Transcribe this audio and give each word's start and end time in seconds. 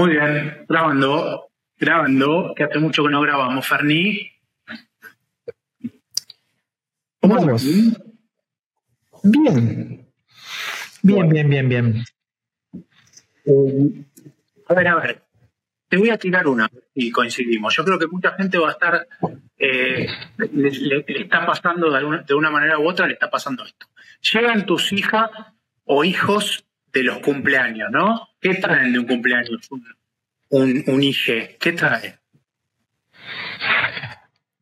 Muy 0.00 0.12
bien, 0.12 0.64
grabando, 0.66 1.50
grabando, 1.78 2.54
que 2.56 2.64
hace 2.64 2.78
mucho 2.78 3.04
que 3.04 3.10
no 3.10 3.20
grabamos, 3.20 3.68
Ferni. 3.68 4.32
¿Cómo 7.20 7.34
vamos? 7.34 7.62
Bien. 9.22 10.10
Bien, 11.02 11.28
bien, 11.28 11.50
bien, 11.50 11.68
bien. 11.68 12.04
Eh, 13.44 14.06
a 14.68 14.72
ver, 14.72 14.88
a 14.88 14.94
ver. 14.94 15.22
Te 15.86 15.98
voy 15.98 16.08
a 16.08 16.16
tirar 16.16 16.48
una 16.48 16.70
y 16.94 17.10
coincidimos. 17.10 17.76
Yo 17.76 17.84
creo 17.84 17.98
que 17.98 18.06
mucha 18.06 18.32
gente 18.36 18.56
va 18.56 18.70
a 18.70 18.72
estar, 18.72 19.06
eh, 19.58 20.06
le, 20.38 21.04
está 21.08 21.44
pasando 21.44 21.90
de, 21.90 22.22
de 22.26 22.34
una 22.34 22.50
manera 22.50 22.78
u 22.78 22.88
otra, 22.88 23.06
le 23.06 23.12
está 23.12 23.28
pasando 23.28 23.66
esto. 23.66 23.86
Llegan 24.32 24.64
tus 24.64 24.94
hijas 24.94 25.30
o 25.84 26.04
hijos 26.04 26.64
de 26.92 27.02
los 27.02 27.18
cumpleaños, 27.18 27.90
¿no? 27.90 28.28
¿Qué 28.40 28.54
traen 28.54 28.92
de 28.92 28.98
un 28.98 29.06
cumpleaños? 29.06 29.68
Un, 30.50 30.84
un, 30.86 31.02
IG, 31.02 31.58
¿qué 31.58 31.72
trae? 31.72 32.18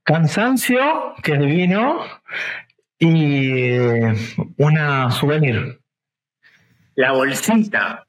Cansancio, 0.05 1.15
que 1.23 1.33
es 1.33 1.41
divino, 1.41 2.05
y 2.99 3.79
una 4.57 5.11
souvenir. 5.11 5.81
La 6.95 7.13
bolsita, 7.13 8.07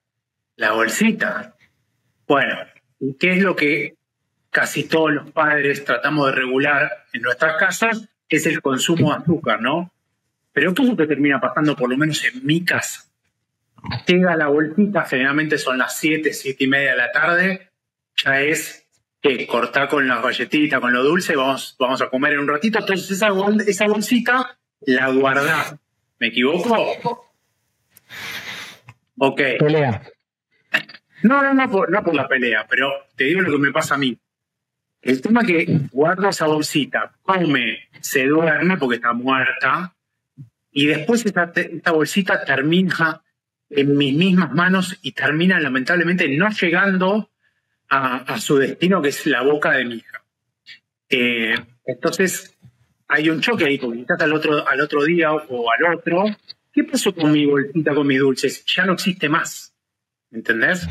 la 0.56 0.72
bolsita. 0.74 1.56
Bueno, 2.28 2.56
¿qué 3.20 3.34
es 3.34 3.42
lo 3.42 3.56
que 3.56 3.96
casi 4.50 4.84
todos 4.84 5.12
los 5.12 5.32
padres 5.32 5.86
tratamos 5.86 6.28
de 6.28 6.32
regular 6.34 7.06
en 7.14 7.22
nuestras 7.22 7.58
casas? 7.58 8.10
Es 8.28 8.46
el 8.46 8.62
consumo 8.62 9.12
de 9.12 9.20
azúcar, 9.20 9.62
¿no? 9.62 9.92
Pero 10.52 10.74
¿qué 10.74 10.84
es 10.84 10.90
lo 10.90 10.98
que 10.98 11.08
termina 11.08 11.40
pasando, 11.40 11.76
por 11.76 11.90
lo 11.90 11.98
menos 11.98 12.24
en 12.26 12.46
mi 12.46 12.64
casa? 12.64 13.06
llega 14.06 14.36
la 14.36 14.48
bolsita, 14.48 15.06
generalmente 15.06 15.58
son 15.58 15.78
las 15.78 15.98
7, 15.98 16.34
7 16.34 16.64
y 16.64 16.68
media 16.68 16.92
de 16.92 16.98
la 16.98 17.12
tarde, 17.12 17.69
ya 18.24 18.42
es 18.42 18.88
que 19.22 19.46
cortar 19.48 19.90
con 19.90 20.08
la 20.08 20.22
galletita, 20.22 20.80
con 20.80 20.94
lo 20.94 21.04
dulce, 21.04 21.36
vamos, 21.36 21.76
vamos 21.78 22.02
a 22.02 22.10
comer 22.10 22.34
en 22.34 22.40
un 22.40 22.48
ratito. 22.48 22.80
Entonces 22.80 23.12
esa, 23.12 23.30
esa 23.68 23.88
bolsita 23.88 24.58
la 24.82 25.10
guardás. 25.10 25.76
¿Me 26.20 26.28
equivoco? 26.28 27.30
Ok. 29.18 29.42
Pelea. 29.60 30.02
No, 31.24 31.44
no, 31.44 31.54
no 31.54 31.70
por, 31.70 31.92
no 31.92 32.04
por 32.04 32.16
la 32.16 32.28
pelea, 32.28 32.66
pero 32.70 32.90
te 33.16 33.26
digo 33.26 33.42
lo 33.42 33.52
que 33.52 33.58
me 33.58 33.72
pasa 33.72 33.96
a 33.96 33.98
mí. 33.98 34.18
El 35.02 35.22
tema 35.22 35.44
que 35.44 35.66
guardo 35.92 36.30
esa 36.30 36.48
bolsita, 36.48 37.14
come, 37.22 37.90
se 38.02 38.26
duerme 38.26 38.78
porque 38.78 38.98
está 38.98 39.14
muerta, 39.14 39.96
y 40.72 40.88
después 40.88 41.26
esta, 41.26 41.52
esta 41.56 41.92
bolsita 41.92 42.44
termina 42.44 43.22
en 43.70 43.98
mis 43.98 44.16
mismas 44.16 44.52
manos 44.52 44.98
y 45.02 45.12
termina 45.12 45.60
lamentablemente 45.60 46.28
no 46.30 46.50
llegando 46.50 47.30
a, 47.90 48.40
su 48.40 48.58
destino, 48.58 49.02
que 49.02 49.10
es 49.10 49.26
la 49.26 49.42
boca 49.42 49.72
de 49.72 49.86
mi 49.86 49.96
hija. 49.96 50.24
Eh, 51.10 51.56
entonces, 51.86 52.58
hay 53.08 53.30
un 53.30 53.42
choque 53.42 53.66
ahí, 53.66 53.78
porque 53.78 54.02
estás 54.02 54.22
al 54.22 54.34
otro, 54.34 54.68
al 54.68 54.80
otro 54.82 55.04
día 55.04 55.34
o 55.34 55.72
al 55.72 55.98
otro. 55.98 56.26
¿Qué 56.72 56.84
pasó 56.84 57.14
con 57.14 57.32
mi 57.32 57.46
bolsita, 57.46 57.96
con 57.96 58.06
mis 58.06 58.20
dulces? 58.20 58.64
Ya 58.66 58.86
no 58.86 58.94
existe 58.94 59.28
más. 59.28 59.74
¿Entendés? 60.32 60.88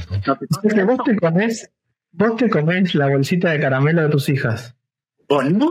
vos, 0.85 0.99
te 1.05 1.17
comés, 1.17 1.71
vos 2.11 2.37
te 2.37 2.51
comés 2.51 2.95
la 2.97 3.07
bolsita 3.07 3.53
de 3.53 3.61
caramelo 3.61 4.03
de 4.03 4.09
tus 4.09 4.29
hijas. 4.29 4.75
¿Vos 5.29 5.45
no? 5.53 5.71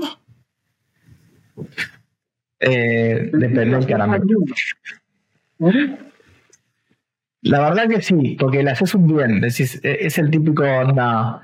Eh, 2.59 3.29
depende 3.33 3.65
del 3.65 3.85
caramelo. 3.85 4.25
La 7.47 7.61
verdad 7.61 7.87
que 7.87 8.01
sí, 8.01 8.35
porque 8.39 8.61
le 8.61 8.71
haces 8.71 8.93
un 8.93 9.07
bien. 9.07 9.39
Decís, 9.39 9.79
e, 9.83 9.99
es 10.01 10.17
el 10.17 10.29
típico 10.29 10.63
onda. 10.63 11.41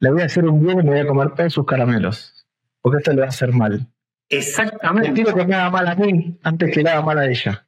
Le 0.00 0.10
voy 0.10 0.22
a 0.22 0.26
hacer 0.26 0.44
un 0.44 0.64
bien 0.64 0.80
y 0.80 0.82
me 0.82 0.90
voy 0.90 1.00
a 1.00 1.06
comer 1.06 1.34
todos 1.34 1.52
sus 1.52 1.66
caramelos. 1.66 2.46
Porque 2.80 2.98
esto 2.98 3.12
le 3.12 3.20
va 3.20 3.26
a 3.26 3.28
hacer 3.30 3.52
mal. 3.52 3.86
Exactamente. 4.28 5.12
Tiro 5.12 5.34
que 5.34 5.44
me 5.44 5.54
haga 5.54 5.70
mal 5.70 5.86
a 5.86 5.94
mí 5.94 6.38
antes 6.42 6.72
que 6.72 6.82
le 6.82 6.90
haga 6.90 7.02
mal 7.02 7.18
a 7.18 7.26
ella. 7.26 7.66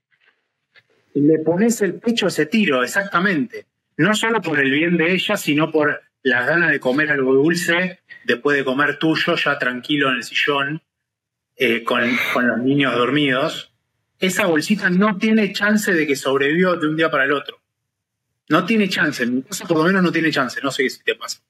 Le 1.15 1.39
pones 1.41 1.81
el 1.83 1.95
pecho 1.95 2.27
a 2.27 2.29
ese 2.29 2.47
tiro, 2.47 2.83
exactamente. 2.83 3.67
No 3.97 4.15
solo 4.15 4.41
por 4.41 4.61
el 4.61 4.71
bien 4.71 4.97
de 4.97 5.13
ella, 5.13 5.37
sino 5.37 5.71
por 5.71 6.01
las 6.23 6.47
ganas 6.47 6.71
de 6.71 6.81
comer 6.81 7.11
algo 7.11 7.35
dulce 7.35 8.01
después 8.25 8.57
de 8.57 8.65
comer 8.65 8.99
tuyo, 8.99 9.35
ya 9.35 9.59
tranquilo 9.59 10.11
en 10.11 10.17
el 10.17 10.25
sillón, 10.25 10.83
eh, 11.57 11.83
con, 11.83 12.03
con 12.33 12.47
los 12.47 12.59
niños 12.59 12.95
dormidos 12.95 13.73
esa 14.21 14.47
bolsita 14.47 14.91
no 14.91 15.17
tiene 15.17 15.53
chance 15.53 15.93
de 15.93 16.07
que 16.07 16.17
sobreviva 16.17 16.77
de 16.77 16.89
un 16.89 16.97
día 16.97 17.11
para 17.11 17.25
el 17.25 17.33
otro. 17.33 17.58
No 18.49 18.65
tiene 18.65 18.89
chance. 18.89 19.23
En 19.23 19.37
mi 19.37 19.43
casa 19.43 19.67
por 19.67 19.79
lo 19.79 19.85
menos 19.85 20.03
no 20.03 20.13
tiene 20.13 20.31
chance. 20.31 20.61
No 20.63 20.71
sé 20.71 20.89
si 20.89 21.03
te 21.03 21.15
pasa. 21.15 21.41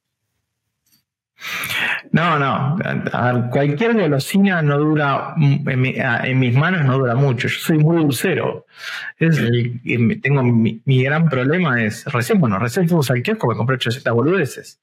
No, 2.11 2.39
no. 2.39 2.77
cualquier 3.51 3.95
golosina 3.95 4.61
no 4.61 4.79
dura, 4.79 5.35
en, 5.37 6.39
mis 6.39 6.55
manos 6.55 6.85
no 6.85 6.99
dura 6.99 7.15
mucho. 7.15 7.49
Yo 7.49 7.59
soy 7.59 7.79
muy 7.79 7.99
dulcero. 7.99 8.67
Es 9.19 9.41
tengo 10.23 10.43
mi, 10.43 11.03
gran 11.03 11.29
problema 11.29 11.83
es, 11.83 12.05
recién, 12.07 12.41
bueno, 12.41 12.59
recién 12.59 12.89
fuimos 12.89 13.11
al 13.11 13.23
kiosco, 13.23 13.49
me 13.49 13.57
compré 13.57 13.77
800 13.77 14.13
boludeces. 14.13 14.81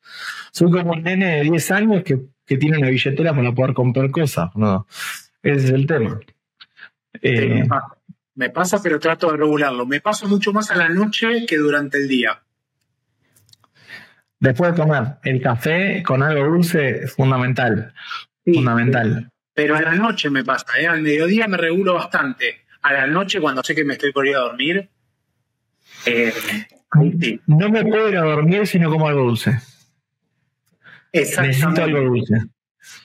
Soy 0.51 0.71
como 0.71 0.93
un 0.93 1.03
nene 1.03 1.37
de 1.37 1.41
10 1.43 1.71
años 1.71 2.03
que, 2.03 2.21
que 2.45 2.57
tiene 2.57 2.77
una 2.77 2.89
billetera 2.89 3.33
para 3.33 3.51
poder 3.51 3.73
comprar 3.73 4.09
cosas. 4.11 4.49
No, 4.55 4.87
ese 5.43 5.65
es 5.65 5.71
el 5.71 5.85
tema. 5.85 6.19
Eh, 7.21 7.63
me, 8.35 8.49
pasa, 8.49 8.81
pero 8.81 8.99
trato 8.99 9.31
de 9.31 9.37
regularlo. 9.37 9.85
Me 9.85 10.01
pasa 10.01 10.27
mucho 10.27 10.53
más 10.53 10.71
a 10.71 10.75
la 10.75 10.89
noche 10.89 11.45
que 11.47 11.57
durante 11.57 11.97
el 11.97 12.07
día. 12.07 12.41
Después 14.39 14.71
de 14.71 14.81
comer, 14.81 15.17
el 15.23 15.41
café 15.41 16.03
con 16.03 16.21
algo 16.21 16.45
dulce 16.45 17.03
es 17.03 17.13
fundamental. 17.13 17.93
fundamental. 18.45 19.31
Pero 19.53 19.75
a 19.75 19.81
la 19.81 19.95
noche 19.95 20.29
me 20.29 20.43
pasa, 20.43 20.65
¿eh? 20.79 20.85
al 20.85 21.01
mediodía 21.01 21.47
me 21.47 21.57
regulo 21.57 21.93
bastante. 21.93 22.65
A 22.81 22.93
la 22.93 23.07
noche, 23.07 23.39
cuando 23.39 23.63
sé 23.63 23.73
que 23.73 23.85
me 23.85 23.93
estoy 23.93 24.11
por 24.11 24.27
ir 24.27 24.35
a 24.35 24.39
dormir, 24.39 24.89
eh, 26.05 26.33
no 27.47 27.69
me 27.69 27.83
puedo 27.83 28.09
ir 28.09 28.17
a 28.17 28.21
dormir 28.21 28.67
si 28.67 28.77
no 28.77 28.89
como 28.89 29.07
algo 29.07 29.23
dulce. 29.23 29.59
Necesito 31.13 31.83
algo 31.83 32.01
dulce. 32.01 32.35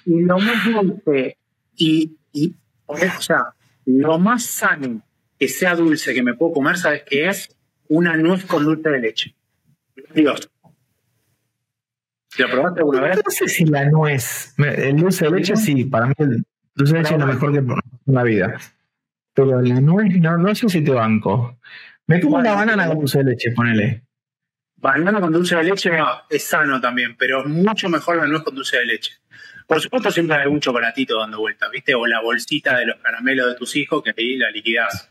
Y 0.04 0.22
lo 0.22 0.38
más 0.38 0.64
dulce, 0.64 1.38
y, 1.76 2.18
y 2.32 2.54
o 2.86 2.96
sea, 2.96 3.54
lo 3.86 4.18
más 4.18 4.44
sano 4.44 5.02
que 5.40 5.48
sea 5.48 5.74
dulce 5.74 6.12
que 6.12 6.22
me 6.22 6.34
puedo 6.34 6.52
comer, 6.52 6.76
¿sabes 6.76 7.02
qué 7.08 7.26
es? 7.26 7.48
Una 7.88 8.14
nuez 8.14 8.44
con 8.44 8.62
dulce 8.62 8.90
de 8.90 8.98
leche. 9.00 9.34
Dios. 10.14 10.50
¿Lo 12.36 12.50
probaste 12.50 12.80
alguna 12.80 13.00
vez? 13.00 13.16
No 13.24 13.30
sé 13.30 13.48
si 13.48 13.64
la 13.64 13.88
nuez, 13.88 14.54
el 14.58 14.96
dulce 14.98 15.24
de 15.24 15.30
leche 15.30 15.56
sí, 15.56 15.86
para 15.86 16.06
mí 16.08 16.14
el 16.18 16.44
dulce 16.74 16.92
de 16.92 17.00
leche 17.00 17.14
es 17.14 17.20
lo 17.20 17.26
mejor 17.26 17.52
que 17.52 17.62
la 18.12 18.22
vida. 18.22 18.60
Pero 19.32 19.62
la 19.62 19.80
nuez, 19.80 20.14
no, 20.20 20.36
no 20.36 20.54
sé 20.54 20.68
si 20.68 20.84
te 20.84 20.90
banco. 20.90 21.58
Me 22.06 22.20
como 22.20 22.36
una 22.36 22.52
banana 22.52 22.86
con 22.86 22.98
dulce 22.98 23.18
de 23.18 23.24
leche, 23.24 23.52
ponele. 23.52 24.02
Banana 24.76 25.20
con 25.20 25.32
dulce 25.32 25.56
de 25.56 25.64
leche 25.64 25.90
es 26.28 26.44
sano 26.44 26.82
también, 26.82 27.16
pero 27.16 27.46
mucho 27.46 27.88
mejor 27.88 28.16
la 28.16 28.26
nuez 28.26 28.42
con 28.42 28.54
dulce 28.54 28.76
de 28.76 28.84
leche. 28.84 29.12
Por 29.66 29.80
supuesto, 29.80 30.10
siempre 30.10 30.36
hay 30.36 30.48
un 30.48 30.60
chocolatito 30.60 31.18
dando 31.18 31.38
vueltas, 31.38 31.70
¿viste? 31.70 31.94
O 31.94 32.06
la 32.06 32.20
bolsita 32.20 32.76
de 32.76 32.84
los 32.84 32.96
caramelos 32.98 33.46
de 33.46 33.54
tus 33.54 33.74
hijos 33.76 34.02
que 34.02 34.12
ahí 34.14 34.36
la 34.36 34.50
liquidás. 34.50 35.09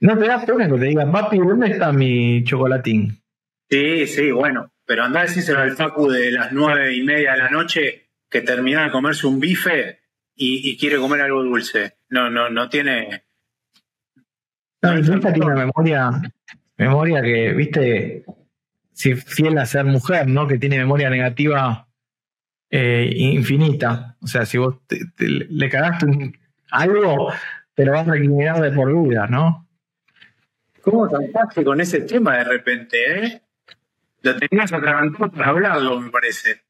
No 0.00 0.16
te 0.16 0.26
das 0.26 0.44
pena 0.44 0.68
que 0.68 0.78
te 0.78 0.84
digan, 0.84 1.10
papi, 1.10 1.38
¿dónde 1.38 1.68
está 1.68 1.92
mi 1.92 2.44
chocolatín? 2.44 3.20
Sí, 3.68 4.06
sí, 4.06 4.30
bueno. 4.30 4.72
Pero 4.86 5.04
andá 5.04 5.20
a 5.20 5.22
decírselo 5.24 5.60
al 5.60 5.76
Facu 5.76 6.08
de 6.08 6.30
las 6.30 6.52
nueve 6.52 6.94
y 6.94 7.02
media 7.02 7.32
de 7.32 7.38
la 7.38 7.50
noche 7.50 8.08
que 8.30 8.40
termina 8.40 8.84
de 8.84 8.90
comerse 8.90 9.26
un 9.26 9.40
bife 9.40 10.00
y, 10.34 10.78
quiere 10.78 10.98
comer 10.98 11.20
algo 11.22 11.42
dulce. 11.42 11.98
No, 12.08 12.30
no, 12.30 12.48
no 12.48 12.68
tiene. 12.68 13.24
No, 14.80 14.94
mi 14.94 15.02
tiene 15.02 15.44
una 15.44 15.56
memoria, 15.56 16.10
memoria 16.76 17.20
que, 17.20 17.52
viste, 17.52 18.24
si 18.92 19.14
fiel 19.14 19.58
a 19.58 19.66
ser 19.66 19.84
mujer, 19.84 20.28
¿no? 20.28 20.46
Que 20.46 20.58
tiene 20.58 20.78
memoria 20.78 21.10
negativa 21.10 21.88
eh, 22.70 23.12
infinita. 23.14 24.16
O 24.22 24.26
sea, 24.26 24.46
si 24.46 24.58
vos 24.58 24.76
le 25.18 25.68
cagaste 25.68 26.32
algo, 26.70 27.32
te 27.78 27.84
lo 27.84 27.92
vas 27.92 28.08
a 28.08 28.10
recriminar 28.10 28.60
de 28.60 28.72
por 28.72 28.92
vida, 28.92 29.28
¿no? 29.28 29.64
¿Cómo 30.82 31.08
saltaste 31.08 31.62
con 31.62 31.80
ese 31.80 32.00
tema 32.00 32.38
de 32.38 32.42
repente, 32.42 32.96
eh? 33.24 33.42
Lo 34.22 34.36
tenías 34.36 34.72
atragantado 34.72 35.30
para 35.30 35.50
hablarlo, 35.50 36.00
me 36.00 36.10
parece. 36.10 36.64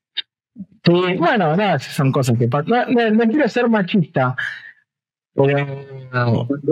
Sí, 0.84 1.16
bueno, 1.19 1.56
no, 1.56 1.78
son 1.78 2.12
cosas 2.12 2.37
que 2.37 2.46
pasan. 2.46 2.93
No, 2.93 3.25
quiero 3.25 3.49
ser 3.49 3.70
machista. 3.70 4.37
Vos 5.32 5.50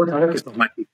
sabés 0.07 0.33
que 0.33 0.39
sos 0.39 0.55
machista. 0.55 0.93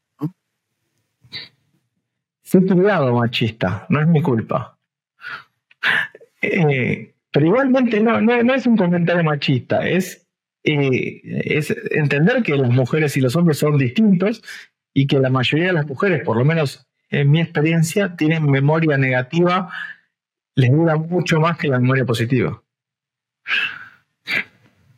Fui 2.44 2.64
criado 2.64 3.12
machista, 3.12 3.86
no 3.88 4.02
es 4.02 4.06
mi 4.06 4.22
culpa. 4.22 4.78
Eh, 6.40 7.12
pero 7.32 7.46
igualmente 7.46 7.98
no, 7.98 8.20
no, 8.20 8.54
es 8.54 8.66
un 8.68 8.76
comentario 8.76 9.24
machista, 9.24 9.84
es, 9.88 10.21
eh, 10.64 11.20
es 11.44 11.74
entender 11.90 12.42
que 12.42 12.56
las 12.56 12.70
mujeres 12.70 13.16
y 13.16 13.20
los 13.20 13.34
hombres 13.36 13.58
son 13.58 13.78
distintos 13.78 14.42
y 14.94 15.06
que 15.06 15.18
la 15.18 15.30
mayoría 15.30 15.68
de 15.68 15.72
las 15.72 15.86
mujeres, 15.86 16.22
por 16.24 16.36
lo 16.36 16.44
menos 16.44 16.86
en 17.10 17.30
mi 17.30 17.40
experiencia, 17.40 18.16
tienen 18.16 18.50
memoria 18.50 18.96
negativa, 18.96 19.70
les 20.54 20.70
dura 20.70 20.96
mucho 20.96 21.40
más 21.40 21.58
que 21.58 21.68
la 21.68 21.78
memoria 21.78 22.04
positiva. 22.04 22.62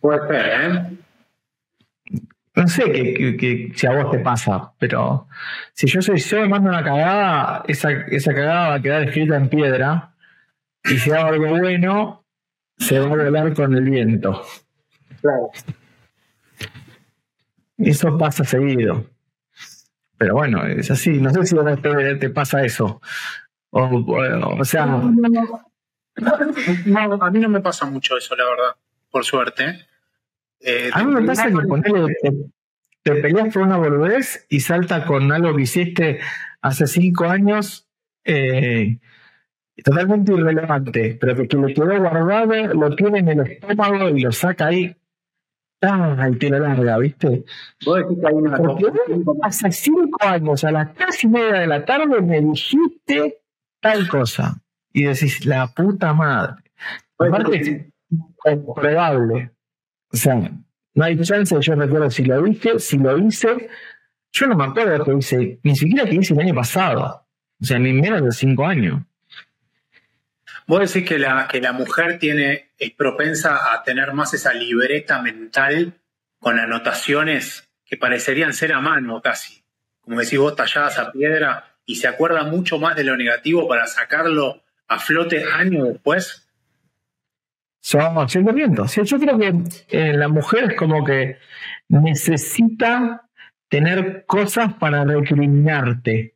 Puede 0.01 0.29
ser, 0.29 0.47
¿eh? 0.47 1.05
No 2.57 2.69
sé 2.69 2.85
que, 2.85 3.73
si 3.75 3.87
a 3.87 3.91
vos 3.91 4.13
te 4.13 4.21
pasa, 4.21 4.73
pero 4.79 5.27
si 5.73 5.89
yo 5.89 6.01
soy 6.01 6.21
yo 6.21 6.41
me 6.43 6.49
mando 6.49 6.69
una 6.69 6.85
cagada, 6.85 7.65
esa, 7.67 7.91
esa 7.91 8.33
cagada 8.33 8.69
va 8.69 8.75
a 8.75 8.83
quedar 8.83 9.03
escrita 9.03 9.37
en 9.37 9.49
piedra 9.49 10.15
y 10.85 10.99
si 10.99 11.11
hago 11.11 11.31
algo 11.31 11.49
bueno, 11.49 12.25
se 12.79 13.01
va 13.01 13.07
a 13.07 13.09
volar 13.09 13.55
con 13.55 13.75
el 13.75 13.91
viento. 13.91 14.45
Claro. 15.25 15.51
Eso 17.79 18.19
pasa 18.19 18.45
seguido. 18.45 19.07
Pero 20.19 20.35
bueno, 20.35 20.67
es 20.67 20.91
así. 20.91 21.13
No 21.19 21.31
sé 21.31 21.47
si 21.47 21.57
a 21.59 21.77
te, 21.77 22.17
te 22.17 22.29
pasa 22.29 22.63
eso. 22.63 23.01
O, 23.71 24.65
sea. 24.65 24.85
a 24.85 24.99
mí 27.31 27.41
no 27.41 27.49
me 27.49 27.61
pasa 27.63 27.87
mucho 27.87 28.19
eso, 28.19 28.37
la 28.37 28.45
verdad. 28.45 28.77
Por 29.11 29.25
suerte. 29.25 29.87
Eh, 30.61 30.91
a 30.93 31.03
mí 31.05 31.15
me 31.15 31.23
pasa 31.23 31.47
que 31.47 31.53
ponele, 31.53 32.15
te, 33.03 33.15
peleas 33.15 33.53
por 33.53 33.63
una 33.63 33.79
boludez 33.79 34.47
y 34.51 34.61
salta 34.61 35.07
con 35.07 35.33
algo 35.33 35.57
que 35.57 35.63
hiciste 35.63 36.21
hace 36.61 36.87
cinco 36.87 37.25
años. 37.25 37.89
Eh, 38.25 38.99
totalmente 39.83 40.35
irrelevante, 40.35 41.17
pero 41.19 41.35
que, 41.49 41.57
le 41.57 41.73
quedó 41.73 41.99
guardado, 41.99 42.75
lo 42.75 42.95
tiene 42.95 43.21
en 43.21 43.29
el 43.29 43.41
estómago 43.41 44.11
y 44.11 44.21
lo 44.21 44.31
saca 44.31 44.67
ahí 44.67 44.95
Ah, 45.87 46.29
y 46.29 46.49
la 46.49 46.59
larga, 46.59 46.99
¿viste? 46.99 47.45
Porque 47.85 48.17
hace 49.43 49.73
cinco 49.73 50.19
años, 50.21 50.65
a 50.65 50.71
las 50.71 50.91
casi 50.95 51.29
media 51.29 51.61
de 51.61 51.67
la 51.67 51.85
tarde, 51.85 52.21
me 52.21 52.41
dijiste 52.41 53.43
tal 53.81 54.09
cosa. 54.09 54.61
Y 54.93 55.05
decís, 55.05 55.45
la 55.45 55.67
puta 55.67 56.15
madre. 56.15 56.63
Aparte, 57.19 57.93
es 58.45 58.59
comprobable. 58.65 59.51
O 60.13 60.17
sea, 60.17 60.51
no 60.95 61.05
hay 61.05 61.21
chance, 61.21 61.57
yo 61.61 61.75
recuerdo 61.75 62.11
si 62.11 62.25
lo 62.25 62.43
dije, 62.43 62.79
si 62.79 62.99
lo 62.99 63.19
hice. 63.19 63.69
Yo 64.33 64.47
no 64.47 64.57
me 64.57 64.65
acuerdo 64.65 64.93
de 64.93 64.99
lo 64.99 65.05
que 65.05 65.15
hice, 65.15 65.61
ni 65.63 65.77
siquiera 65.77 66.09
que 66.09 66.17
hice 66.17 66.35
el 66.35 66.41
año 66.41 66.55
pasado. 66.55 67.27
O 67.61 67.65
sea, 67.65 67.79
ni 67.79 67.93
menos 67.93 68.23
de 68.23 68.33
cinco 68.33 68.65
años. 68.65 69.03
Vos 70.67 70.93
decís 70.93 71.09
que 71.09 71.19
la, 71.19 71.49
que 71.49 71.61
la 71.61 71.73
mujer 71.73 72.19
tiene, 72.19 72.71
es 72.79 72.93
propensa 72.93 73.73
a 73.73 73.83
tener 73.83 74.13
más 74.13 74.35
esa 74.35 74.55
libreta 74.55 75.21
mental 75.21 75.95
con 76.39 76.59
anotaciones 76.59 77.69
que 77.85 77.97
parecerían 77.97 78.53
ser 78.53 78.73
a 78.73 78.81
mano 78.81 79.21
casi. 79.21 79.65
Como 80.01 80.21
decís 80.21 80.39
vos, 80.39 80.57
talladas 80.57 80.99
a 80.99 81.13
piedra, 81.13 81.75
y 81.87 81.97
se 81.97 82.09
acuerda 82.09 82.45
mucho 82.45 82.79
más 82.79 82.97
de 82.97 83.05
lo 83.05 83.17
negativo 83.17 83.69
para 83.69 83.87
sacarlo 83.87 84.63
a 84.89 84.99
flote 84.99 85.45
años 85.45 85.89
después. 85.89 86.49
Son 87.81 88.29
sentimientos. 88.29 88.95
Yo 88.95 89.19
creo 89.19 89.39
que 89.39 89.53
eh, 89.89 90.13
la 90.15 90.29
mujer 90.29 90.73
es 90.73 90.77
como 90.77 91.05
que 91.05 91.39
necesita 91.89 93.29
tener 93.69 94.25
cosas 94.27 94.75
para 94.75 95.05
recriminarte 95.05 96.34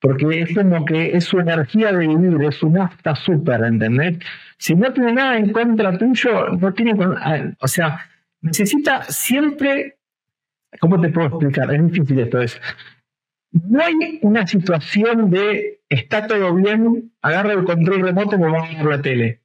porque 0.00 0.40
es 0.40 0.54
como 0.54 0.84
que 0.84 1.16
es 1.16 1.24
su 1.24 1.38
energía 1.38 1.92
de 1.92 2.06
vivir, 2.06 2.42
es 2.42 2.62
un 2.62 2.74
nafta 2.74 3.14
súper, 3.14 3.62
¿entendés? 3.64 4.18
Si 4.56 4.74
no 4.74 4.92
tiene 4.92 5.12
nada 5.12 5.36
en 5.36 5.52
contra 5.52 5.96
tuyo, 5.96 6.48
no 6.48 6.72
tiene, 6.72 6.94
o 7.58 7.68
sea, 7.68 8.06
necesita 8.40 9.04
siempre, 9.04 9.98
¿cómo 10.80 11.00
te 11.00 11.10
puedo 11.10 11.28
explicar? 11.28 11.74
Es 11.74 11.92
difícil 11.92 12.20
esto, 12.20 12.40
es, 12.40 12.60
no 13.52 13.82
hay 13.82 14.18
una 14.22 14.46
situación 14.46 15.30
de 15.30 15.80
está 15.88 16.26
todo 16.26 16.54
bien, 16.54 17.12
agarra 17.20 17.52
el 17.52 17.64
control 17.64 18.02
remoto 18.02 18.36
y 18.36 18.38
me 18.38 18.50
va 18.50 18.64
a 18.64 18.68
ver 18.68 18.84
la 18.84 19.02
tele. 19.02 19.40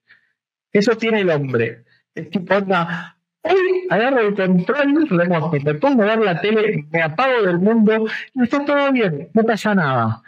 Eso 0.71 0.95
tiene 0.95 1.21
el 1.21 1.29
hombre. 1.31 1.85
Es 2.13 2.29
tipo, 2.29 2.53
anda, 2.53 3.14
Hoy 3.47 3.87
agarro 3.91 4.21
el 4.21 4.35
control 4.35 5.07
remoto, 5.07 5.57
me 5.63 5.75
pongo 5.75 6.01
a 6.01 6.07
ver 6.07 6.19
la 6.19 6.41
tele, 6.41 6.83
me 6.91 7.01
apago 7.03 7.43
del 7.43 7.59
mundo 7.59 8.07
y 8.33 8.43
está 8.43 8.65
todo 8.65 8.91
bien, 8.91 9.29
no 9.35 9.43
pasa 9.43 9.75
nada. 9.75 10.23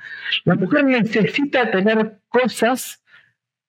La 0.46 0.54
mujer 0.54 0.86
necesita 0.86 1.72
tener 1.72 2.19
cosas 2.30 3.04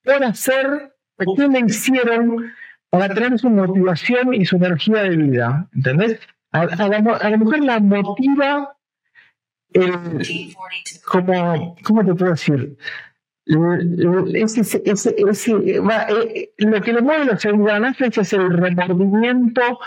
por 0.05 0.23
hacer 0.23 0.93
que 1.37 1.49
me 1.49 1.61
hicieron 1.61 2.53
para 2.91 3.15
tener 3.15 3.39
su 3.39 3.49
motivación 3.49 4.35
y 4.35 4.45
su 4.45 4.56
energía 4.56 5.03
de 5.05 5.17
vida. 5.17 5.69
¿Entendés? 5.75 6.21
A, 6.53 6.67
la, 6.67 7.37
mujer 7.39 7.61
la 7.61 7.81
motiva 7.81 8.77
el, 9.73 9.93
como, 11.06 11.77
¿cómo 11.85 12.05
te 12.05 12.15
puedo 12.15 12.33
decir? 12.33 12.77
Ese, 13.49 14.61
ese, 14.85 15.15
ese, 15.17 15.53
eh, 15.53 16.50
lo 16.59 16.81
que 16.83 16.93
le 16.93 17.00
mueve 17.00 17.25
los 17.25 17.45
engranajes 17.45 18.19
es 18.19 18.33
el 18.35 18.50
remordimiento, 18.53 19.79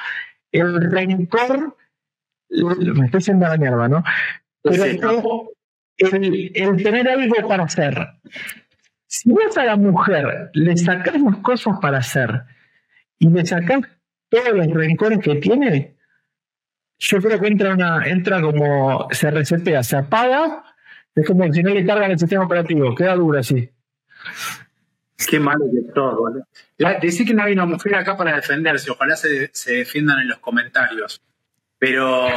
el 0.51 0.91
rencor, 0.91 1.77
me 2.49 3.05
estoy 3.05 3.21
yendo 3.21 3.45
a 3.45 3.49
la 3.49 3.57
mierda, 3.57 3.87
¿no? 3.87 4.03
Pero 4.63 4.83
el, 5.97 6.51
el, 6.55 6.83
tener 6.83 7.07
algo 7.07 7.47
para 7.47 7.63
hacer. 7.63 7.95
Si 9.05 9.29
vos 9.29 9.55
a 9.57 9.65
la 9.65 9.75
mujer 9.75 10.49
le 10.53 10.75
sacás 10.77 11.21
las 11.21 11.37
cosas 11.37 11.77
para 11.79 11.99
hacer 11.99 12.43
y 13.19 13.29
le 13.29 13.45
sacás 13.45 13.81
todos 14.29 14.53
los 14.53 14.67
rencores 14.73 15.19
que 15.19 15.35
tiene, 15.35 15.97
yo 16.97 17.19
creo 17.19 17.39
que 17.39 17.47
entra 17.47 17.73
una, 17.73 18.07
entra 18.07 18.41
como 18.41 19.07
se 19.11 19.29
resetea, 19.29 19.83
se 19.83 19.97
apaga 19.97 20.63
es 21.15 21.27
como 21.27 21.51
si 21.51 21.61
no 21.61 21.73
le 21.73 21.85
cargan 21.85 22.11
el 22.11 22.19
sistema 22.19 22.45
operativo, 22.45 22.95
queda 22.95 23.15
duro 23.15 23.39
así. 23.39 23.69
Qué 25.29 25.39
malo 25.39 25.65
que 25.73 25.91
todo, 25.93 26.23
¿vale? 26.23 26.97
Decir 27.01 27.27
que 27.27 27.33
no 27.33 27.43
hay 27.43 27.53
una 27.53 27.65
mujer 27.65 27.95
acá 27.95 28.17
para 28.17 28.35
defenderse, 28.35 28.89
ojalá 28.89 29.15
se, 29.15 29.51
defiendan 29.67 30.19
en 30.19 30.29
los 30.29 30.39
comentarios. 30.39 31.21
Pero 31.77 32.27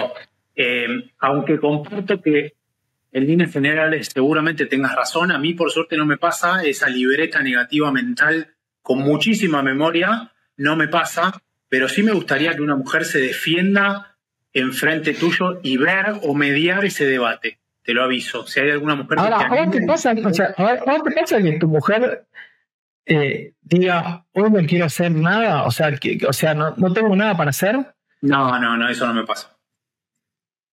eh, 0.55 1.11
aunque 1.19 1.59
comparto 1.59 2.21
que 2.21 2.55
en 3.13 3.27
líneas 3.27 3.53
generales 3.53 4.11
seguramente 4.13 4.67
tengas 4.67 4.95
razón, 4.95 5.31
a 5.31 5.39
mí 5.39 5.55
por 5.55 5.71
suerte 5.71 5.97
no 5.97 6.05
me 6.05 6.19
pasa 6.19 6.65
esa 6.65 6.89
libreta 6.89 7.43
negativa 7.43 7.91
mental 7.93 8.55
con 8.83 8.99
muchísima 8.99 9.63
memoria, 9.63 10.33
no 10.57 10.77
me 10.77 10.89
pasa, 10.89 11.43
pero 11.69 11.89
sí 11.89 12.03
me 12.03 12.13
gustaría 12.13 12.55
que 12.55 12.61
una 12.61 12.77
mujer 12.77 13.05
se 13.05 13.21
defienda 13.21 14.17
enfrente 14.53 15.15
tuyo 15.15 15.61
y 15.63 15.77
ver 15.79 16.19
o 16.23 16.35
mediar 16.35 16.85
ese 16.85 17.07
debate 17.07 17.59
te 17.85 17.93
lo 17.93 18.03
aviso. 18.03 18.47
Si 18.47 18.61
hay 18.61 18.71
alguna 18.71 18.95
mujer 18.95 19.19
Ahora, 19.19 19.39
que 19.39 19.45
ahora 19.45 19.71
te 19.71 19.87
pasa, 19.87 20.15
o 20.25 20.35
sea, 20.35 20.55
ahora 20.57 21.03
te 21.05 21.11
pasa 21.13 21.43
que 21.43 21.53
tu 21.59 21.69
mujer 21.69 22.27
eh, 23.07 23.53
diga, 23.61 24.25
hoy 24.33 24.51
no 24.51 24.67
quiero 24.67 24.87
hacer 24.87 25.13
nada, 25.13 25.65
o 25.65 25.71
sea, 25.71 25.95
que, 25.97 26.19
o 26.27 26.33
sea, 26.33 26.55
no, 26.55 26.75
no 26.77 26.93
tengo 26.93 27.15
nada 27.15 27.37
para 27.37 27.51
hacer. 27.51 27.77
No, 28.23 28.59
no, 28.59 28.77
no, 28.77 28.89
eso 28.89 29.07
no 29.07 29.15
me 29.15 29.25
pasa. 29.25 29.55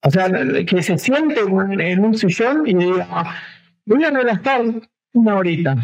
O 0.04 0.10
sea, 0.10 0.30
que 0.66 0.82
se 0.82 0.98
siente 0.98 1.42
en 1.42 2.06
un 2.06 2.18
sillón 2.18 2.66
y 2.66 2.74
diga, 2.74 3.36
voy 3.86 4.04
a 4.04 4.10
relajar 4.10 4.64
una 5.14 5.36
horita. 5.36 5.76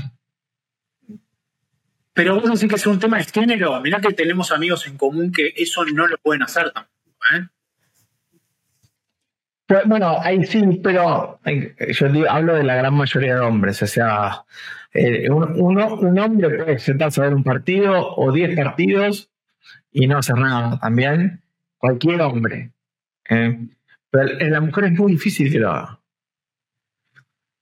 Pero 2.13 2.41
vos 2.41 2.49
decís 2.49 2.67
que 2.67 2.75
es 2.77 2.87
un 2.87 2.99
tema 2.99 3.17
de 3.17 3.25
género. 3.25 3.79
Mirá 3.81 4.01
que 4.01 4.13
tenemos 4.13 4.51
amigos 4.51 4.87
en 4.87 4.97
común 4.97 5.31
que 5.31 5.53
eso 5.55 5.85
no 5.85 6.07
lo 6.07 6.17
pueden 6.17 6.41
hacer 6.41 6.71
tampoco. 6.71 6.95
¿eh? 7.35 7.47
Pues, 9.67 9.85
bueno, 9.85 10.17
ahí 10.21 10.45
sí, 10.45 10.79
pero 10.81 11.39
yo 11.43 12.31
hablo 12.31 12.55
de 12.55 12.63
la 12.63 12.75
gran 12.75 12.93
mayoría 12.93 13.35
de 13.35 13.41
hombres. 13.41 13.83
O 13.83 13.87
sea, 13.87 14.45
eh, 14.93 15.29
un, 15.29 15.59
uno, 15.59 15.95
un 15.95 16.17
hombre 16.17 16.49
puede 16.49 16.79
sentarse 16.79 17.19
a 17.19 17.25
ver 17.25 17.33
un 17.33 17.43
partido 17.43 18.15
o 18.15 18.31
diez 18.31 18.55
partidos 18.55 19.29
y 19.91 20.07
no 20.07 20.17
hacer 20.17 20.37
nada 20.37 20.79
también. 20.79 21.41
Cualquier 21.77 22.21
hombre. 22.21 22.71
¿eh? 23.29 23.67
pero 24.09 24.39
en 24.39 24.51
la 24.51 24.61
mujer 24.61 24.85
es 24.85 24.91
muy 24.93 25.13
difícil 25.13 25.51
que 25.51 25.59
lo 25.59 25.71
haga. 25.71 25.99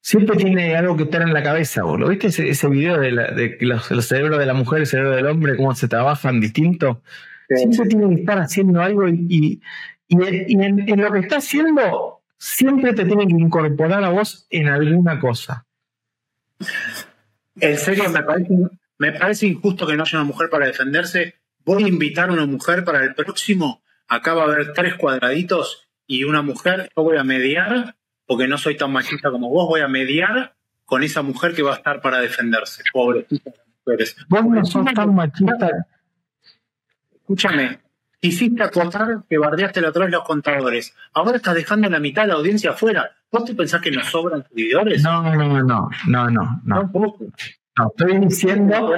Siempre 0.02 0.38
tiene 0.38 0.76
algo 0.76 0.96
que 0.96 1.04
estar 1.04 1.24
en 1.24 1.34
la 1.34 1.42
cabeza, 1.42 1.82
¿Lo 1.82 2.08
¿Viste 2.08 2.28
ese, 2.28 2.48
ese 2.48 2.68
video 2.70 3.00
de, 3.00 3.10
de 3.12 3.58
los, 3.62 3.88
cerebros 4.08 4.38
de 4.38 4.46
la 4.46 4.54
mujer 4.54 4.80
y 4.80 4.82
el 4.82 4.88
cerebro 4.88 5.16
del 5.16 5.26
hombre, 5.26 5.58
cómo 5.58 5.74
se 5.74 5.88
trabajan 5.88 6.40
distintos? 6.40 6.98
Siempre 7.50 7.88
tiene 7.88 8.10
que 8.14 8.22
estar 8.22 8.38
haciendo 8.38 8.82
algo 8.82 9.08
y 9.10 9.26
y, 9.28 9.62
en, 10.10 11.02
lo 11.02 11.12
que 11.12 11.20
está 11.20 11.38
haciendo, 11.38 12.22
siempre 12.38 12.94
te 12.94 13.06
tienen 13.06 13.30
que 13.30 13.36
incorporar 13.36 14.04
a 14.04 14.10
vos 14.10 14.48
en 14.50 14.68
alguna 14.68 15.20
cosa. 15.20 15.66
En 17.60 17.78
serio, 17.78 18.10
me 18.10 18.24
parece, 18.24 18.54
me 18.98 19.12
parece 19.14 19.48
injusto 19.48 19.88
que 19.88 19.96
no 19.96 20.04
haya 20.04 20.20
una 20.20 20.28
mujer 20.28 20.50
para 20.50 20.68
defenderse. 20.68 21.36
Voy 21.64 21.84
a 21.84 21.88
invitar 21.88 22.30
a 22.30 22.34
una 22.34 22.46
mujer 22.46 22.84
para 22.84 23.04
el 23.04 23.16
próximo. 23.16 23.82
Acá 24.08 24.34
va 24.34 24.44
a 24.44 24.46
haber 24.46 24.74
tres 24.74 24.96
cuadraditos 24.96 25.88
y 26.06 26.24
una 26.24 26.42
mujer. 26.42 26.90
Yo 26.96 27.04
voy 27.04 27.18
a 27.18 27.24
mediar, 27.24 27.96
porque 28.26 28.48
no 28.48 28.58
soy 28.58 28.78
tan 28.78 28.92
machista 28.92 29.32
como 29.32 29.50
vos, 29.50 29.68
voy 29.68 29.82
a 29.82 29.88
mediar 29.88 30.56
con 30.86 31.04
esa 31.04 31.22
mujer 31.24 31.56
que 31.56 31.64
va 31.64 31.74
a 31.74 31.78
estar 31.78 32.02
para 32.02 32.20
defenderse. 32.20 32.84
Pobre 32.94 33.26
mujeres. 33.86 34.16
Vos 34.30 34.46
no 34.46 34.66
sos 34.66 34.86
tan 34.94 35.16
machista. 35.16 35.88
Escúchame, 37.16 37.80
Quisiste 38.25 38.63
acotar 38.63 39.24
que 39.29 39.38
bardeaste 39.38 39.82
la 39.82 39.89
otra 39.89 40.05
vez 40.05 40.12
los 40.12 40.24
contadores. 40.24 40.96
Ahora 41.13 41.38
estás 41.38 41.53
dejando 41.53 41.88
la 41.91 42.00
mitad 42.00 42.24
de 42.24 42.29
la 42.29 42.34
audiencia 42.34 42.72
afuera. 42.72 43.12
¿Vos 43.32 43.46
te 43.46 43.53
pensás 43.53 43.82
que 43.82 43.91
nos 43.91 44.08
sobran 44.08 44.44
seguidores? 44.50 45.03
No, 45.03 45.22
no, 45.22 45.36
no, 45.36 45.62
no, 45.62 45.89
no, 46.08 46.29
no. 46.32 46.62
No, 46.65 46.91
no 46.91 47.88
estoy 47.88 48.17
diciendo. 48.17 48.96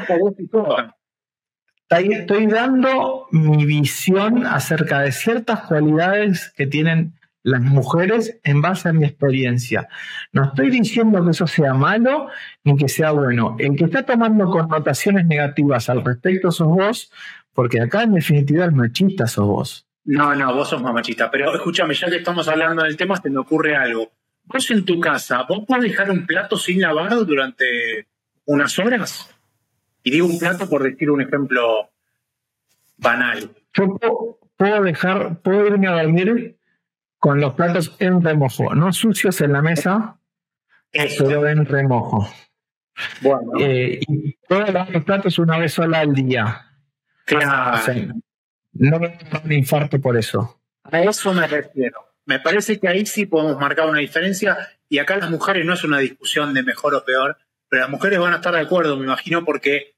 Estoy 1.89 2.47
dando 2.47 3.27
mi 3.33 3.65
visión 3.65 4.45
acerca 4.45 5.01
de 5.01 5.11
ciertas 5.11 5.59
cualidades 5.63 6.53
que 6.55 6.65
tienen 6.65 7.17
las 7.43 7.61
mujeres 7.61 8.39
en 8.45 8.61
base 8.61 8.87
a 8.87 8.93
mi 8.93 9.05
experiencia. 9.05 9.89
No 10.31 10.45
estoy 10.45 10.69
diciendo 10.69 11.23
que 11.25 11.31
eso 11.31 11.47
sea 11.47 11.73
malo 11.73 12.29
ni 12.63 12.77
que 12.77 12.87
sea 12.87 13.11
bueno. 13.11 13.57
El 13.59 13.75
que 13.75 13.85
está 13.85 14.03
tomando 14.03 14.49
connotaciones 14.49 15.25
negativas 15.25 15.89
al 15.89 16.05
respecto 16.05 16.51
sos 16.51 16.67
vos, 16.67 17.11
porque 17.57 17.81
acá 17.81 18.03
en 18.03 18.13
definitiva 18.13 18.65
el 18.65 18.71
machista 18.71 19.25
sos 19.25 19.47
vos. 19.47 19.87
No, 20.05 20.35
no, 20.35 20.53
vos 20.53 20.69
sos 20.69 20.79
más 20.79 20.93
machista. 20.93 21.31
Pero 21.31 21.55
escúchame, 21.55 21.95
ya 21.95 22.07
que 22.07 22.17
estamos 22.17 22.47
hablando 22.47 22.83
del 22.83 22.95
tema, 22.95 23.15
se 23.15 23.31
me 23.31 23.39
ocurre 23.39 23.75
algo. 23.75 24.11
Vos 24.43 24.69
en 24.69 24.85
tu 24.85 24.99
casa, 24.99 25.43
¿vos 25.49 25.65
podés 25.65 25.89
dejar 25.89 26.11
un 26.11 26.27
plato 26.27 26.55
sin 26.55 26.81
lavar 26.81 27.15
durante 27.25 28.05
unas 28.45 28.77
horas? 28.77 29.35
Y 30.03 30.11
digo 30.11 30.27
un 30.27 30.37
plato 30.37 30.69
por 30.69 30.83
decir 30.83 31.09
un 31.09 31.19
ejemplo 31.19 31.89
banal. 32.95 33.49
Yo 33.73 33.97
puedo, 34.55 34.83
dejar, 34.83 35.41
puedo 35.41 35.65
irme 35.65 35.87
a 35.87 36.03
dormir 36.03 36.59
con 37.17 37.41
los 37.41 37.55
platos 37.55 37.95
en 37.97 38.21
remojo, 38.21 38.75
no 38.75 38.93
sucios 38.93 39.41
en 39.41 39.53
la 39.53 39.63
mesa, 39.63 40.19
pero 40.91 41.47
en 41.47 41.65
remojo. 41.65 42.29
Bueno. 43.21 43.53
Eh, 43.59 43.99
y 44.07 44.33
puedo 44.47 44.61
lavar 44.61 44.91
los 44.91 45.03
platos 45.03 45.39
una 45.39 45.57
vez 45.57 45.73
sola 45.73 46.01
al 46.01 46.13
día. 46.13 46.66
Claro. 47.27 48.13
no 48.71 48.99
me 48.99 49.19
da 49.29 49.41
un 49.43 49.51
infarto 49.51 49.99
por 49.99 50.15
eso. 50.15 50.61
A 50.83 51.01
eso 51.01 51.33
me 51.33 51.45
refiero. 51.45 52.07
Me 52.25 52.39
parece 52.39 52.79
que 52.79 52.87
ahí 52.87 53.05
sí 53.05 53.25
podemos 53.25 53.59
marcar 53.59 53.89
una 53.89 53.99
diferencia 53.99 54.57
y 54.87 54.99
acá 54.99 55.17
las 55.17 55.29
mujeres 55.29 55.65
no 55.65 55.73
es 55.73 55.83
una 55.83 55.99
discusión 55.99 56.53
de 56.53 56.63
mejor 56.63 56.95
o 56.95 57.03
peor, 57.03 57.37
pero 57.67 57.81
las 57.81 57.89
mujeres 57.89 58.19
van 58.19 58.33
a 58.33 58.37
estar 58.37 58.53
de 58.53 58.61
acuerdo, 58.61 58.95
me 58.95 59.03
imagino, 59.03 59.43
porque 59.43 59.95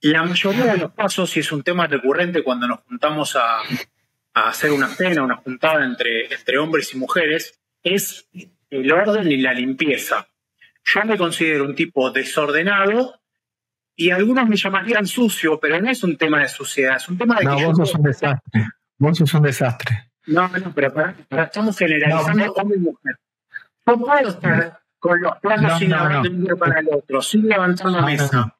la 0.00 0.24
mayoría 0.24 0.64
de 0.64 0.78
los 0.78 0.92
pasos, 0.92 1.36
y 1.36 1.40
es 1.40 1.52
un 1.52 1.62
tema 1.62 1.86
recurrente 1.86 2.42
cuando 2.42 2.66
nos 2.66 2.80
juntamos 2.80 3.36
a, 3.36 3.60
hacer 4.34 4.72
una 4.72 4.88
cena, 4.88 5.22
una 5.22 5.36
juntada 5.36 5.84
entre, 5.84 6.32
entre 6.34 6.58
hombres 6.58 6.92
y 6.92 6.98
mujeres, 6.98 7.60
es 7.82 8.28
el 8.70 8.92
orden 8.92 9.30
y 9.30 9.38
la 9.38 9.54
limpieza. 9.54 10.28
Yo 10.84 11.04
me 11.04 11.16
considero 11.16 11.64
un 11.64 11.74
tipo 11.74 12.10
desordenado 12.10 13.20
y 13.96 14.10
algunos 14.10 14.46
me 14.46 14.56
llamarían 14.56 15.06
sucio, 15.06 15.58
pero 15.58 15.80
no 15.80 15.90
es 15.90 16.04
un 16.04 16.16
tema 16.16 16.40
de 16.40 16.48
suciedad, 16.48 16.96
es 16.96 17.08
un 17.08 17.16
tema 17.16 17.38
de 17.38 17.46
no, 17.46 17.54
vos 17.54 17.76
sos 17.78 17.94
un 17.94 18.02
desastre. 18.02 18.68
Vos 18.98 19.18
sos 19.18 19.34
un 19.34 19.42
desastre. 19.42 20.10
No, 20.26 20.48
no, 20.48 20.74
pero 20.74 20.92
estamos 21.30 21.78
generalizando 21.78 22.52
hombre 22.52 22.76
y 22.76 22.80
mujer. 22.80 23.18
No 23.86 23.98
puedo 23.98 24.28
estar 24.28 24.80
con 24.98 25.20
los 25.20 25.38
planos 25.38 25.78
sin 25.78 25.90
lavar 25.90 26.22
de 26.22 26.28
un 26.28 26.58
para 26.58 26.80
el 26.80 26.88
otro, 26.92 27.22
sin 27.22 27.48
levantar 27.48 27.86
la 27.86 28.02
mesa. 28.02 28.56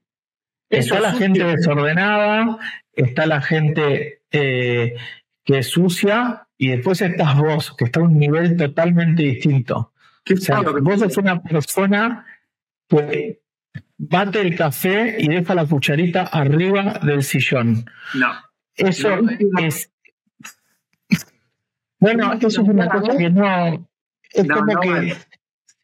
Está 0.70 1.00
la 1.00 1.12
gente 1.12 1.44
desordenada, 1.44 2.58
está 2.92 3.26
la 3.26 3.42
gente 3.42 4.22
eh, 4.30 4.96
que 5.44 5.58
es 5.58 5.68
sucia 5.68 6.48
y 6.56 6.68
después 6.68 7.02
estás 7.02 7.36
vos, 7.36 7.74
que 7.76 7.84
está 7.84 8.00
a 8.00 8.04
un 8.04 8.18
nivel 8.18 8.56
totalmente 8.56 9.22
distinto. 9.22 9.92
O 10.32 10.36
sea, 10.36 10.62
vos 10.62 11.00
sos 11.00 11.16
una 11.18 11.42
persona 11.42 12.24
que 12.88 13.42
bate 13.98 14.40
el 14.40 14.56
café 14.56 15.16
y 15.18 15.28
deja 15.28 15.54
la 15.54 15.66
cucharita 15.66 16.22
arriba 16.22 17.00
del 17.02 17.22
sillón. 17.22 17.84
No. 18.14 18.32
Eso 18.74 19.18
es. 19.60 19.90
Bueno, 21.98 22.34
eso 22.34 22.46
es 22.46 22.58
una 22.58 22.88
cosa 22.88 23.16
que 23.16 23.30
no. 23.30 23.88
Es 24.32 24.48
como 24.48 24.80
que 24.80 25.16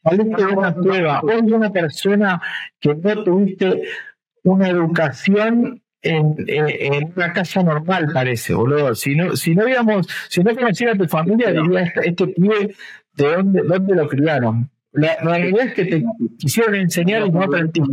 saliste 0.03 0.45
de 0.45 0.53
una 0.53 0.75
prueba. 0.75 1.21
Vos 1.21 1.41
una 1.43 1.71
persona 1.71 2.41
que 2.79 2.93
no 2.93 3.23
tuviste 3.23 3.81
una 4.43 4.69
educación 4.69 5.81
en, 6.03 6.35
en, 6.47 7.13
una 7.15 7.33
casa 7.33 7.63
normal, 7.63 8.09
parece, 8.13 8.53
boludo. 8.53 8.93
Si 8.93 9.15
no, 9.15 9.35
si 9.35 9.55
no 9.55 9.63
habíamos, 9.63 10.07
si 10.29 10.43
no 10.43 10.53
conociera 10.53 10.93
a 10.93 10.97
tu 10.97 11.07
familia, 11.07 11.51
diría 11.51 11.81
este, 11.81 12.09
este 12.09 12.27
pibe 12.27 12.75
de 13.13 13.35
dónde, 13.35 13.61
dónde 13.63 13.95
lo 13.95 14.07
criaron. 14.07 14.69
La, 14.93 15.17
realidad 15.17 15.67
es 15.67 15.73
que 15.73 15.85
te 15.85 16.05
quisieron 16.37 16.75
enseñar 16.75 17.25
y 17.25 17.31
no 17.31 17.43
aprendiste. 17.43 17.91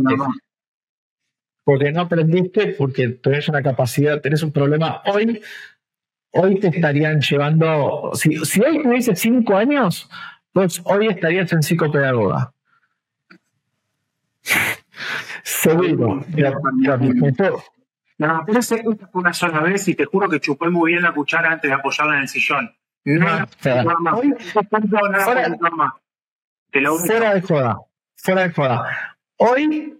Porque 1.63 1.91
no 1.91 2.01
aprendiste, 2.01 2.75
porque 2.77 3.09
tenés 3.09 3.47
una 3.49 3.61
capacidad, 3.61 4.21
tenés 4.21 4.43
un 4.43 4.51
problema. 4.51 5.01
Hoy, 5.05 5.41
hoy 6.31 6.59
te 6.59 6.67
estarían 6.67 7.21
llevando. 7.21 8.11
Si, 8.13 8.37
si 8.45 8.61
hoy 8.61 8.83
tuviese 8.83 9.15
cinco 9.15 9.55
años, 9.55 10.09
pues 10.53 10.81
hoy 10.85 11.07
estarías 11.07 11.51
en 11.53 11.63
psicopedagoga. 11.63 12.53
Seguro. 15.43 16.23
No, 18.17 18.43
pero 18.45 18.61
fue 18.61 18.83
una 19.13 19.33
sola 19.33 19.61
vez 19.61 19.87
y 19.87 19.95
te 19.95 20.05
juro 20.05 20.29
que 20.29 20.39
chupé 20.39 20.69
muy 20.69 20.91
bien 20.91 21.03
la 21.03 21.13
cuchara 21.13 21.51
antes 21.51 21.69
de 21.69 21.73
apoyarla 21.73 22.17
en 22.17 22.21
el 22.21 22.27
sillón. 22.27 22.71
No, 23.03 23.47
no 23.99 24.21
fuera 27.05 27.33
de 27.33 27.41
joda. 27.41 27.79
Fuera 28.15 28.47
de 28.47 28.53
joda. 28.53 29.17
Hoy 29.37 29.97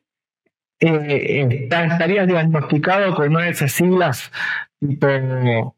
eh, 0.80 1.68
estarías 1.70 2.28
diagnosticado 2.28 3.16
con 3.16 3.30
una 3.30 3.46
de 3.46 3.52
esas 3.52 3.72
siglas 3.72 4.32
tipo 4.82 5.76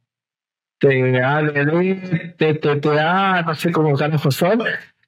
TADD, 0.79 2.35
TTTA, 2.37 3.41
no 3.43 3.55
sé 3.55 3.71
cómo 3.71 3.95
carajo 3.95 4.31
son, 4.31 4.63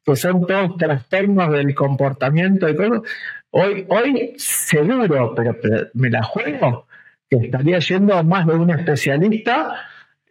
que 0.06 0.16
son 0.16 0.46
todos 0.46 0.78
trastornos 0.78 1.52
del 1.52 1.74
comportamiento 1.76 2.70
y 2.70 2.76
todo. 2.76 3.04
Hoy, 3.52 3.86
hoy 3.90 4.34
seguro, 4.38 5.34
pero, 5.36 5.58
me 5.94 6.10
la 6.10 6.24
juego, 6.24 6.88
que 7.30 7.38
estaría 7.38 7.80
yendo 7.80 8.24
más 8.24 8.46
de 8.48 8.54
un 8.54 8.70
especialista 8.70 9.76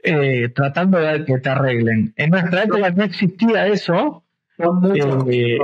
eh, 0.03 0.49
tratando 0.55 0.99
de 0.99 1.25
que 1.25 1.39
te 1.39 1.49
arreglen. 1.49 2.13
En 2.17 2.31
nuestra 2.31 2.65
época 2.65 2.91
no 2.91 3.05
existía 3.05 3.67
eso. 3.67 4.24
Son 4.57 4.81
muchos, 4.81 5.25
eh, 5.31 5.59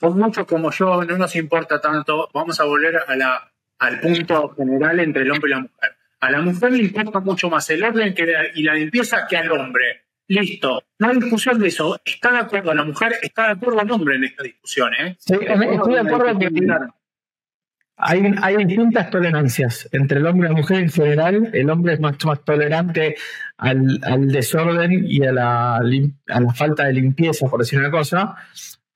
muchos 0.00 0.46
como 0.46 0.70
yo, 0.70 1.04
no 1.04 1.18
nos 1.18 1.36
importa 1.36 1.80
tanto. 1.80 2.28
Vamos 2.32 2.58
a 2.60 2.64
volver 2.64 2.96
a 3.06 3.16
la, 3.16 3.52
al 3.78 4.00
punto 4.00 4.54
general 4.56 5.00
entre 5.00 5.22
el 5.22 5.30
hombre 5.30 5.50
y 5.50 5.54
la 5.54 5.60
mujer. 5.60 5.96
A 6.20 6.30
la 6.30 6.40
mujer 6.40 6.72
le 6.72 6.82
importa 6.84 7.20
mucho 7.20 7.50
más 7.50 7.68
el 7.70 7.84
orden 7.84 8.14
que 8.14 8.26
y 8.54 8.62
la 8.62 8.74
limpieza 8.74 9.26
que 9.28 9.36
al 9.36 9.50
hombre. 9.52 10.06
Listo. 10.28 10.82
No 10.98 11.08
hay 11.08 11.18
discusión 11.18 11.58
de 11.58 11.68
eso. 11.68 12.00
Está 12.04 12.32
de 12.32 12.38
acuerdo 12.38 12.74
la 12.74 12.84
mujer, 12.84 13.14
está 13.22 13.46
de 13.46 13.52
acuerdo 13.52 13.80
el 13.80 13.90
hombre 13.90 14.16
en 14.16 14.24
esta 14.24 14.42
discusión. 14.42 14.92
¿eh? 14.94 15.16
Sí, 15.18 15.34
estoy 15.34 15.94
de 15.94 16.00
acuerdo 16.00 16.38
que 16.38 16.48
hay, 17.98 18.64
distintas 18.66 19.10
tolerancias 19.10 19.88
entre 19.92 20.18
el 20.18 20.26
hombre 20.26 20.48
y 20.48 20.52
la 20.52 20.56
mujer 20.56 20.80
en 20.80 20.90
general. 20.90 21.50
El 21.52 21.70
hombre 21.70 21.94
es 21.94 22.00
mucho 22.00 22.28
más 22.28 22.44
tolerante 22.44 23.16
al, 23.56 23.98
desorden 24.30 25.04
y 25.06 25.24
a 25.24 25.32
la, 25.32 25.76
a 25.76 26.40
la 26.40 26.52
falta 26.54 26.84
de 26.84 26.92
limpieza, 26.92 27.48
por 27.48 27.60
decir 27.60 27.78
una 27.78 27.90
cosa. 27.90 28.36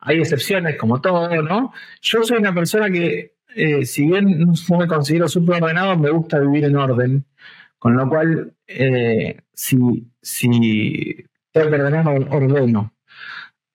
Hay 0.00 0.18
excepciones 0.18 0.76
como 0.76 1.00
todo, 1.00 1.42
¿no? 1.42 1.72
Yo 2.02 2.22
soy 2.22 2.38
una 2.38 2.54
persona 2.54 2.90
que, 2.90 3.36
eh, 3.54 3.86
si 3.86 4.06
bien 4.06 4.40
no 4.40 4.78
me 4.78 4.86
considero 4.86 5.28
súper 5.28 5.62
ordenado, 5.62 5.96
me 5.96 6.10
gusta 6.10 6.38
vivir 6.38 6.64
en 6.64 6.76
orden. 6.76 7.24
Con 7.78 7.96
lo 7.96 8.06
cual, 8.08 8.52
eh, 8.66 9.38
si, 9.54 9.78
si 10.20 11.24
tengo 11.52 11.70
que 11.70 11.76
ordenar, 11.76 12.06
ordeno. 12.06 12.92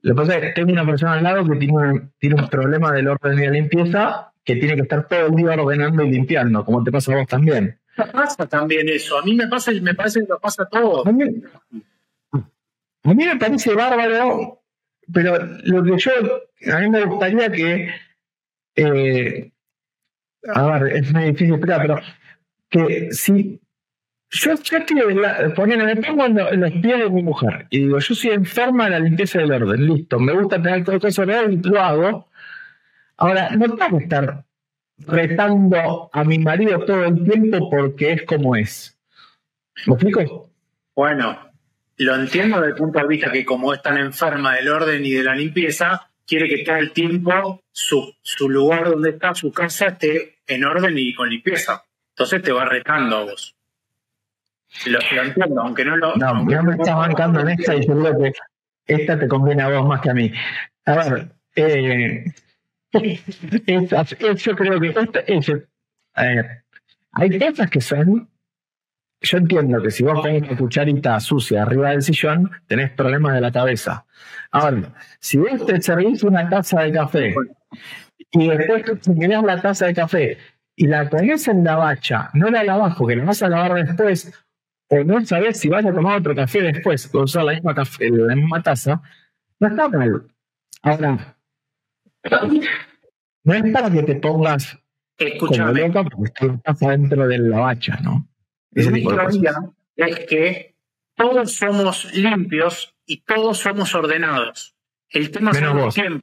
Lo 0.01 0.13
que 0.13 0.21
pasa 0.21 0.35
es 0.35 0.41
que 0.41 0.49
tengo 0.51 0.71
una 0.71 0.85
persona 0.85 1.13
al 1.13 1.23
lado 1.23 1.49
que 1.49 1.55
tiene, 1.57 2.09
tiene 2.19 2.35
un 2.35 2.47
problema 2.47 2.91
del 2.91 3.07
orden 3.07 3.39
y 3.39 3.45
la 3.45 3.51
limpieza 3.51 4.31
que 4.45 4.55
tiene 4.55 4.75
que 4.75 4.83
estar 4.83 5.07
todo 5.07 5.27
el 5.27 5.35
día 5.35 5.53
ordenando 5.53 6.03
y 6.03 6.11
limpiando, 6.11 6.63
como 6.63 6.83
te 6.83 6.91
pasa 6.91 7.11
a 7.11 7.17
vos 7.17 7.27
también. 7.27 7.77
Me 7.97 8.05
pasa 8.05 8.45
también 8.45 8.87
eso. 8.87 9.17
A 9.17 9.23
mí 9.23 9.33
me 9.33 9.47
pasa 9.47 9.73
y 9.73 9.81
me 9.81 9.95
parece 9.95 10.21
que 10.21 10.27
lo 10.27 10.39
pasa 10.39 10.65
todo. 10.69 11.05
A 11.07 11.11
mí, 11.11 11.25
me 13.25 13.35
parece 13.37 13.73
bárbaro, 13.73 14.61
pero 15.11 15.37
lo 15.63 15.83
que 15.83 15.97
yo, 15.97 16.11
a 16.73 16.79
mí 16.79 16.89
me 16.89 17.05
gustaría 17.05 17.51
que, 17.51 17.89
eh, 18.75 19.51
a 20.53 20.79
ver, 20.79 20.97
es 20.97 21.11
muy 21.11 21.23
difícil 21.25 21.55
explicar, 21.55 21.81
pero 21.81 21.99
que 22.69 23.11
si 23.11 23.59
yo, 24.29 24.53
yo 24.55 24.77
estoy 24.77 24.97
poniendo, 25.55 25.85
me 25.85 25.95
pongo 25.97 26.25
en, 26.25 26.59
los 26.59 26.71
pies 26.71 26.99
de 26.99 27.09
mi 27.09 27.23
mujer 27.23 27.67
y 27.69 27.79
digo, 27.79 27.99
yo 27.99 28.15
soy 28.15 28.31
enferma 28.31 28.85
de 28.85 28.91
la 28.91 28.99
limpieza 28.99 29.39
del 29.39 29.51
orden, 29.51 29.87
listo, 29.87 30.19
me 30.19 30.33
gusta 30.33 30.61
tener 30.61 30.83
todo 30.83 31.07
eso 31.07 31.21
ordenado 31.21 31.51
y 31.51 31.57
lo 31.57 31.81
hago. 31.81 32.29
Ahora, 33.17 33.49
no 33.51 33.75
tengo 33.75 33.97
que 33.97 34.03
estar 34.03 34.45
retando 34.99 36.09
a 36.11 36.23
mi 36.23 36.39
marido 36.39 36.79
todo 36.85 37.05
el 37.05 37.23
tiempo 37.23 37.69
porque 37.69 38.13
es 38.13 38.23
como 38.23 38.55
es. 38.55 38.97
¿Me 39.85 39.93
explico? 39.93 40.49
Bueno, 40.95 41.37
lo 41.97 42.15
entiendo 42.15 42.57
desde 42.57 42.71
el 42.71 42.77
punto 42.77 42.99
de 42.99 43.07
vista 43.07 43.31
que 43.31 43.45
como 43.45 43.73
es 43.73 43.81
tan 43.81 43.97
enferma 43.97 44.55
del 44.55 44.69
orden 44.69 45.05
y 45.05 45.11
de 45.11 45.23
la 45.23 45.35
limpieza, 45.35 46.09
quiere 46.25 46.47
que 46.47 46.63
todo 46.63 46.77
el 46.77 46.91
tiempo 46.91 47.61
su, 47.71 48.13
su 48.21 48.49
lugar 48.49 48.89
donde 48.89 49.11
está, 49.11 49.33
su 49.33 49.51
casa, 49.51 49.87
esté 49.87 50.39
en 50.47 50.63
orden 50.63 50.97
y 50.97 51.13
con 51.13 51.29
limpieza. 51.29 51.83
Entonces 52.09 52.41
te 52.41 52.51
va 52.51 52.65
retando 52.65 53.17
a 53.17 53.23
vos. 53.25 53.55
Lo, 54.87 54.99
entiendo, 55.01 55.61
aunque 55.61 55.85
no 55.85 55.95
lo. 55.95 56.15
No, 56.15 56.33
no 56.33 56.63
me 56.63 56.73
estás 56.73 56.95
bancando 56.95 57.39
en 57.41 57.49
esta 57.49 57.75
y 57.75 57.85
yo 57.85 57.97
creo 57.97 58.17
que 58.19 58.33
esta 58.87 59.17
te 59.17 59.27
conviene 59.27 59.63
a 59.63 59.69
vos 59.69 59.87
más 59.87 60.01
que 60.01 60.09
a 60.09 60.13
mí. 60.13 60.31
A 60.85 60.95
ver, 60.95 61.27
eh, 61.55 62.25
yo 64.35 64.55
creo 64.55 64.79
que 64.79 64.93
hay 67.11 67.39
cosas 67.39 67.69
que 67.69 67.81
son. 67.81 68.29
Yo 69.21 69.37
entiendo 69.37 69.81
que 69.81 69.89
si 69.91 70.03
vos 70.03 70.19
pones 70.19 70.43
una 70.43 70.57
cucharita 70.57 71.19
sucia 71.19 71.63
arriba 71.63 71.91
del 71.91 72.01
sillón, 72.03 72.51
tenés 72.67 72.91
problemas 72.91 73.33
de 73.33 73.41
la 73.41 73.51
cabeza. 73.51 74.05
Ahora, 74.51 74.93
si 75.19 75.37
vos 75.37 75.65
te 75.65 75.81
servís 75.81 76.21
una 76.23 76.47
taza 76.47 76.81
de 76.81 76.91
café 76.91 77.33
y 78.31 78.47
después 78.47 79.07
mirás 79.07 79.43
la 79.43 79.61
taza 79.61 79.87
de 79.87 79.93
café 79.93 80.37
y 80.75 80.87
la 80.87 81.09
pones 81.09 81.47
en 81.47 81.63
la 81.63 81.75
bacha, 81.77 82.29
no 82.33 82.49
la 82.49 82.63
lavas 82.63 82.95
porque 82.97 83.15
la 83.15 83.23
vas 83.23 83.41
a 83.41 83.49
lavar 83.49 83.85
después, 83.85 84.31
o 84.89 85.03
no 85.03 85.25
sabes 85.25 85.59
si 85.59 85.69
vas 85.69 85.85
a 85.85 85.93
tomar 85.93 86.19
otro 86.19 86.35
café 86.35 86.61
después 86.61 87.07
con 87.07 87.23
usar 87.23 87.45
la 87.45 87.53
misma, 87.53 87.73
la 87.73 88.35
misma 88.35 88.61
taza, 88.61 89.01
no 89.59 89.67
está 89.67 89.89
mal. 89.89 90.27
Ahora, 90.83 91.34
no 93.43 93.53
es 93.53 93.73
para 93.73 93.91
que 93.91 94.03
te 94.03 94.15
pongas 94.15 94.77
Escúchame. 95.17 95.81
como 95.81 95.87
loca 95.87 96.09
porque 96.09 96.45
estás 96.47 96.83
adentro 96.83 97.27
de 97.27 97.37
la 97.37 97.59
bacha, 97.59 97.99
¿no? 98.01 98.27
Mi 98.71 99.03
teoría 99.03 99.53
es 99.95 100.19
que 100.27 100.75
todos 101.15 101.53
somos 101.53 102.13
limpios 102.13 102.93
y 103.05 103.21
todos 103.21 103.59
somos 103.59 103.95
ordenados. 103.95 104.75
El 105.09 105.31
tema 105.31 105.51
es 105.51 105.97
el. 105.97 106.21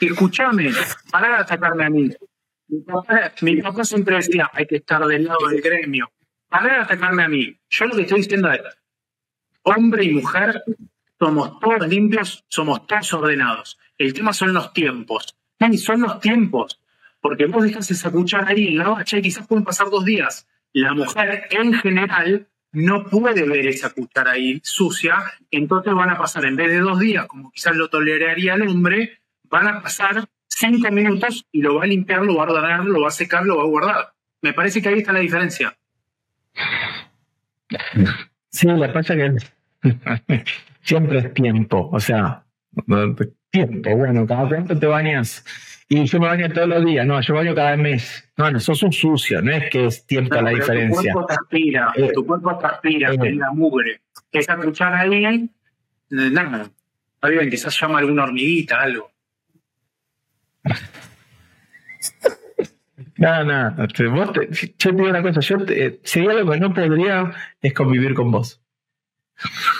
Escúchame, 0.00 0.70
para 1.10 1.28
de 1.28 1.34
atacarme 1.36 1.84
a 1.84 1.90
mí. 1.90 2.10
Mi 2.68 3.60
papá, 3.60 3.84
siempre 3.84 4.16
decía, 4.16 4.50
hay 4.52 4.66
que 4.66 4.76
estar 4.76 5.04
del 5.06 5.24
lado 5.24 5.48
del 5.48 5.60
gremio. 5.60 6.10
Para 6.48 6.74
de 6.74 6.80
atacarme 6.80 7.24
a 7.24 7.28
mí. 7.28 7.56
Yo 7.68 7.86
lo 7.86 7.94
que 7.94 8.02
estoy 8.02 8.22
diciendo 8.22 8.50
es, 8.50 8.62
hombre 9.62 10.04
y 10.04 10.14
mujer, 10.14 10.62
somos 11.18 11.60
todos 11.60 11.86
limpios, 11.86 12.44
somos 12.48 12.86
todos 12.86 13.12
ordenados. 13.12 13.78
El 14.02 14.14
tema 14.14 14.32
son 14.32 14.52
los 14.52 14.72
tiempos. 14.72 15.36
Y 15.60 15.78
son 15.78 16.00
los 16.00 16.18
tiempos. 16.18 16.80
Porque 17.20 17.46
vos 17.46 17.62
dejas 17.62 17.88
esa 17.90 18.10
cuchara 18.10 18.48
ahí 18.48 18.68
en 18.68 18.78
la 18.78 18.88
bacha 18.88 19.18
y 19.18 19.22
quizás 19.22 19.46
pueden 19.46 19.64
pasar 19.64 19.90
dos 19.90 20.04
días. 20.04 20.48
La 20.72 20.92
mujer, 20.92 21.46
en 21.50 21.74
general, 21.74 22.48
no 22.72 23.04
puede 23.04 23.46
ver 23.46 23.66
esa 23.68 23.90
cuchara 23.90 24.32
ahí 24.32 24.60
sucia, 24.64 25.18
entonces 25.50 25.94
van 25.94 26.10
a 26.10 26.18
pasar, 26.18 26.46
en 26.46 26.56
vez 26.56 26.70
de 26.70 26.80
dos 26.80 26.98
días, 26.98 27.26
como 27.26 27.52
quizás 27.52 27.76
lo 27.76 27.88
toleraría 27.88 28.54
el 28.54 28.66
hombre, 28.66 29.20
van 29.44 29.68
a 29.68 29.82
pasar 29.82 30.24
cinco 30.48 30.90
minutos 30.90 31.46
y 31.52 31.60
lo 31.60 31.76
va 31.76 31.84
a 31.84 31.86
limpiar, 31.86 32.22
lo 32.22 32.36
va 32.36 32.44
a 32.44 32.50
ordenar, 32.50 32.84
lo 32.84 33.02
va 33.02 33.08
a 33.08 33.12
secar, 33.12 33.44
lo 33.44 33.58
va 33.58 33.62
a 33.62 33.66
guardar. 33.66 34.14
Me 34.40 34.52
parece 34.52 34.82
que 34.82 34.88
ahí 34.88 34.98
está 34.98 35.12
la 35.12 35.20
diferencia. 35.20 35.76
Sí, 38.48 38.66
la 38.66 38.92
pasa 38.92 39.14
que 39.14 39.36
siempre 40.82 41.18
es 41.18 41.34
tiempo, 41.34 41.88
o 41.92 42.00
sea, 42.00 42.44
tiempo, 43.52 43.94
bueno, 43.94 44.26
cada 44.26 44.48
cuánto 44.48 44.76
te 44.76 44.86
bañas. 44.86 45.44
Y 45.88 46.06
yo 46.06 46.18
me 46.18 46.26
baño 46.26 46.48
todos 46.50 46.68
los 46.68 46.84
días, 46.84 47.06
no, 47.06 47.20
yo 47.20 47.34
baño 47.34 47.54
cada 47.54 47.76
mes. 47.76 48.24
No, 48.36 48.50
no, 48.50 48.58
sos 48.58 48.82
un 48.82 48.92
sucio, 48.92 49.42
no 49.42 49.52
es 49.52 49.68
que 49.70 49.86
es 49.86 50.06
tiempo 50.06 50.40
la 50.40 50.50
diferencia. 50.50 51.12
Tu 51.12 51.18
cuerpo 51.18 51.26
transpira, 51.26 51.92
eh, 51.94 52.10
tu 52.14 52.26
cuerpo 52.26 52.58
transpira, 52.58 53.12
eh, 53.12 53.34
la 53.34 53.52
mugre. 53.52 54.00
Esa 54.32 54.56
cuchara 54.56 55.00
ahí, 55.00 55.50
nada. 56.08 56.70
Alguien 57.20 57.50
quizás 57.50 57.78
llama 57.78 57.98
alguna 57.98 58.24
hormiguita, 58.24 58.80
algo. 58.80 59.10
No, 63.18 63.44
no, 63.44 63.70
vos 63.76 64.32
te, 64.32 64.48
yo 64.50 64.68
te 64.76 64.92
digo 64.92 65.08
una 65.08 65.22
cosa, 65.22 65.38
yo 65.38 65.64
te, 65.64 66.00
sería 66.02 66.32
lo 66.32 66.50
que 66.50 66.58
no 66.58 66.74
podría 66.74 67.30
es 67.60 67.72
convivir 67.72 68.14
con 68.14 68.32
vos. 68.32 68.60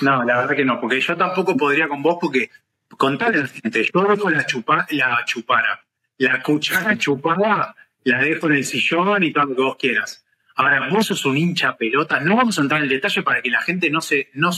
No, 0.00 0.22
la 0.22 0.38
verdad 0.42 0.54
que 0.54 0.64
no, 0.64 0.80
porque 0.80 1.00
yo 1.00 1.16
tampoco 1.16 1.56
podría 1.56 1.88
con 1.88 2.02
vos 2.02 2.18
porque 2.20 2.50
contale 2.96 3.38
a 3.38 3.42
la 3.42 3.48
gente, 3.48 3.84
yo 3.92 4.04
dejo 4.04 4.30
la, 4.30 4.44
chupa, 4.46 4.86
la 4.90 5.24
chupara, 5.24 5.80
la 6.18 6.42
cuchara 6.42 6.96
chupada, 6.96 7.74
la 8.04 8.18
dejo 8.22 8.46
en 8.48 8.54
el 8.54 8.64
sillón 8.64 9.22
y 9.22 9.32
todo 9.32 9.44
lo 9.46 9.56
que 9.56 9.62
vos 9.62 9.76
quieras. 9.76 10.24
Ahora, 10.56 10.88
vos 10.90 11.06
sos 11.06 11.24
un 11.24 11.36
hincha 11.36 11.76
pelota, 11.76 12.20
no 12.20 12.36
vamos 12.36 12.58
a 12.58 12.62
entrar 12.62 12.80
en 12.80 12.84
el 12.84 12.90
detalle 12.90 13.22
para 13.22 13.40
que 13.40 13.50
la 13.50 13.62
gente 13.62 13.90
no 13.90 14.00
se, 14.00 14.30
no, 14.34 14.50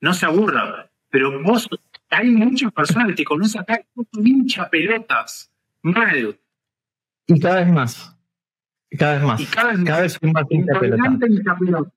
no 0.00 0.12
se 0.12 0.26
aburra, 0.26 0.90
pero 1.10 1.42
vos, 1.42 1.68
hay 2.10 2.28
muchas 2.30 2.72
personas 2.72 3.08
que 3.08 3.14
te 3.14 3.24
conocen 3.24 3.62
acá, 3.62 3.82
sos 3.94 4.06
un 4.16 4.26
hincha 4.26 4.68
pelotas, 4.68 5.50
mal. 5.82 6.38
Y 7.26 7.40
cada 7.40 7.60
vez 7.60 7.68
más. 7.68 8.16
Cada 8.98 9.14
vez 9.14 9.22
más. 9.22 9.40
Y 9.40 9.46
cada 9.46 9.72
vez, 9.72 9.84
cada 9.84 10.00
vez 10.02 10.22
más 10.22 10.44
hincha 10.50 11.56
pelota. 11.58 11.92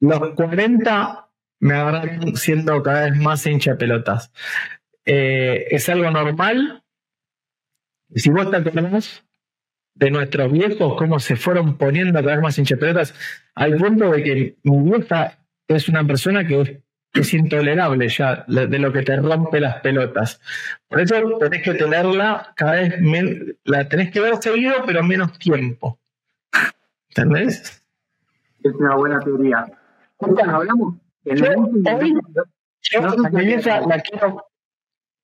Los 0.00 0.34
40 0.34 1.28
me 1.60 1.74
agarraron 1.74 2.36
siendo 2.36 2.82
cada 2.82 3.04
vez 3.04 3.16
más 3.16 3.46
hincha 3.46 3.76
pelotas. 3.76 4.30
Eh, 5.06 5.68
es 5.70 5.88
algo 5.88 6.10
normal. 6.10 6.82
Si 8.14 8.28
vos 8.30 8.50
te 8.50 8.56
acordás 8.56 9.24
de 9.94 10.10
nuestros 10.10 10.52
viejos, 10.52 10.94
cómo 10.98 11.18
se 11.20 11.36
fueron 11.36 11.78
poniendo 11.78 12.20
cada 12.20 12.34
vez 12.34 12.42
más 12.42 12.58
hinchapelotas, 12.58 13.14
al 13.54 13.76
punto 13.76 14.10
de 14.10 14.22
que 14.22 14.56
mi 14.64 14.90
vieja 14.90 15.38
es 15.68 15.88
una 15.88 16.04
persona 16.04 16.46
que 16.46 16.82
es, 17.14 17.32
intolerable 17.32 18.10
ya 18.10 18.44
de 18.46 18.78
lo 18.78 18.92
que 18.92 19.00
te 19.00 19.16
rompe 19.16 19.58
las 19.58 19.80
pelotas. 19.80 20.38
Por 20.86 21.00
eso 21.00 21.38
tenés 21.40 21.62
que 21.62 21.72
tenerla 21.72 22.52
cada 22.54 22.72
vez 22.72 23.00
menos, 23.00 23.56
la 23.64 23.88
tenés 23.88 24.10
que 24.10 24.20
ver 24.20 24.36
seguido, 24.36 24.74
pero 24.84 25.02
menos 25.02 25.38
tiempo. 25.38 25.98
¿Entendés? 27.08 27.82
Es 28.62 28.74
una 28.74 28.96
buena 28.96 29.18
teoría. 29.20 29.64
hablamos. 30.20 30.96
yo, 31.24 31.46
hoy, 31.54 32.14
yo, 32.82 33.16
mi 33.32 33.46
vieja 33.46 33.80
la 33.80 33.98
quiero 34.00 34.45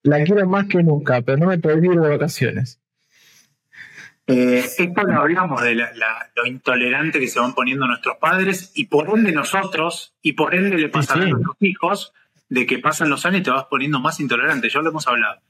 la 0.02 0.22
quiero 0.24 0.48
más 0.48 0.66
que 0.66 0.82
nunca, 0.82 1.22
pero 1.22 1.38
no 1.38 1.46
me 1.46 1.58
puedo 1.58 1.78
ir 1.78 1.90
de 1.98 2.08
vacaciones. 2.08 2.80
Eh, 4.26 4.64
esto 4.78 5.02
lo 5.02 5.20
hablamos 5.20 5.62
de 5.62 5.74
lo 5.74 6.46
intolerante 6.46 7.18
que 7.18 7.26
se 7.26 7.40
van 7.40 7.54
poniendo 7.54 7.86
nuestros 7.86 8.16
padres 8.18 8.70
y 8.74 8.86
por 8.86 9.10
ende 9.10 9.32
nosotros, 9.32 10.14
y 10.22 10.32
por 10.34 10.54
ende 10.54 10.78
le 10.78 10.88
pasan 10.88 11.22
a 11.22 11.26
nuestros 11.26 11.56
hijos, 11.60 12.12
de 12.48 12.66
que 12.66 12.78
pasan 12.78 13.10
los 13.10 13.24
años 13.26 13.40
y 13.40 13.44
te 13.44 13.50
vas 13.50 13.64
poniendo 13.64 13.98
más 13.98 14.20
intolerante. 14.20 14.68
Ya 14.68 14.80
lo 14.80 14.90
hemos 14.90 15.06
hablado. 15.08 15.40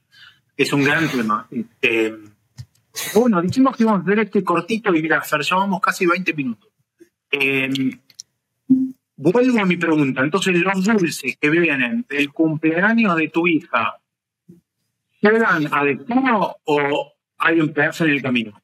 Es 0.55 0.71
un 0.71 0.83
gran 0.83 1.07
tema. 1.09 1.47
Eh, 1.81 2.15
bueno, 3.15 3.41
dijimos 3.41 3.75
que 3.75 3.83
íbamos 3.83 4.01
a 4.01 4.09
ver 4.09 4.19
este 4.19 4.43
cortito 4.43 4.93
y 4.95 5.01
mira, 5.01 5.21
Fer, 5.21 5.41
ya 5.41 5.55
vamos 5.57 5.81
casi 5.81 6.05
20 6.05 6.33
minutos. 6.33 6.69
Eh, 7.31 7.69
vuelvo 9.17 9.59
a 9.59 9.65
mi 9.65 9.77
pregunta. 9.77 10.21
Entonces, 10.21 10.55
los 10.55 10.83
dulces 10.83 11.37
que 11.39 11.49
vienen 11.49 12.05
del 12.07 12.31
cumpleaños 12.31 13.17
de 13.17 13.29
tu 13.29 13.47
hija 13.47 13.99
¿Llegan 15.23 15.67
a 15.71 15.83
destino 15.85 16.55
o 16.65 17.13
hay 17.37 17.61
un 17.61 17.73
pedazo 17.73 18.03
en 18.03 18.11
el 18.11 18.21
camino? 18.21 18.61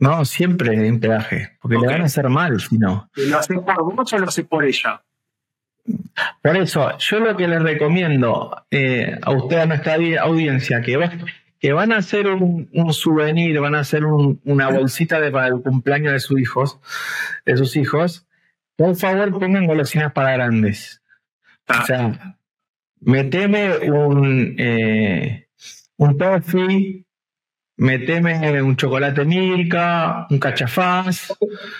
No, 0.00 0.24
siempre 0.24 0.70
hay 0.70 0.88
un 0.88 0.98
peaje, 0.98 1.58
porque 1.60 1.76
le 1.76 1.86
van 1.86 2.00
a 2.00 2.04
hacer 2.06 2.26
mal 2.30 2.58
si 2.58 2.78
no. 2.78 3.10
¿Lo 3.14 3.38
hace 3.38 3.54
por 3.54 3.94
vos 3.94 4.12
o 4.14 4.18
lo 4.18 4.28
hace 4.28 4.44
por 4.44 4.64
ella? 4.64 5.04
Por 6.42 6.56
eso, 6.56 6.96
yo 6.96 7.20
lo 7.20 7.36
que 7.36 7.46
les 7.46 7.62
recomiendo 7.62 8.64
eh, 8.70 9.18
a 9.20 9.30
usted, 9.32 9.58
a 9.58 9.66
nuestra 9.66 9.96
audiencia, 10.22 10.80
que, 10.80 10.98
que 11.60 11.72
van 11.74 11.92
a 11.92 11.98
hacer 11.98 12.28
un, 12.28 12.70
souvenir, 12.94 13.60
van 13.60 13.74
a 13.74 13.80
hacer 13.80 14.06
una 14.06 14.70
bolsita 14.70 15.20
de, 15.20 15.30
para 15.30 15.48
el 15.48 15.60
cumpleaños 15.60 16.14
de 16.14 16.20
sus 16.20 16.40
hijos, 16.40 16.80
de 17.44 17.58
sus 17.58 17.76
hijos, 17.76 18.26
por 18.76 18.96
favor 18.96 19.38
pongan 19.38 19.66
golosinas 19.66 20.14
para 20.14 20.32
grandes. 20.32 21.02
O 21.68 21.84
sea, 21.84 22.38
meteme 23.04 23.78
un, 23.90 24.54
eh, 24.58 25.48
un 25.96 26.18
toffee, 26.18 27.04
meteme 27.76 28.62
un 28.62 28.76
chocolate 28.76 29.24
Milka, 29.24 30.26
un 30.30 30.38
cachafaz. 30.38 31.32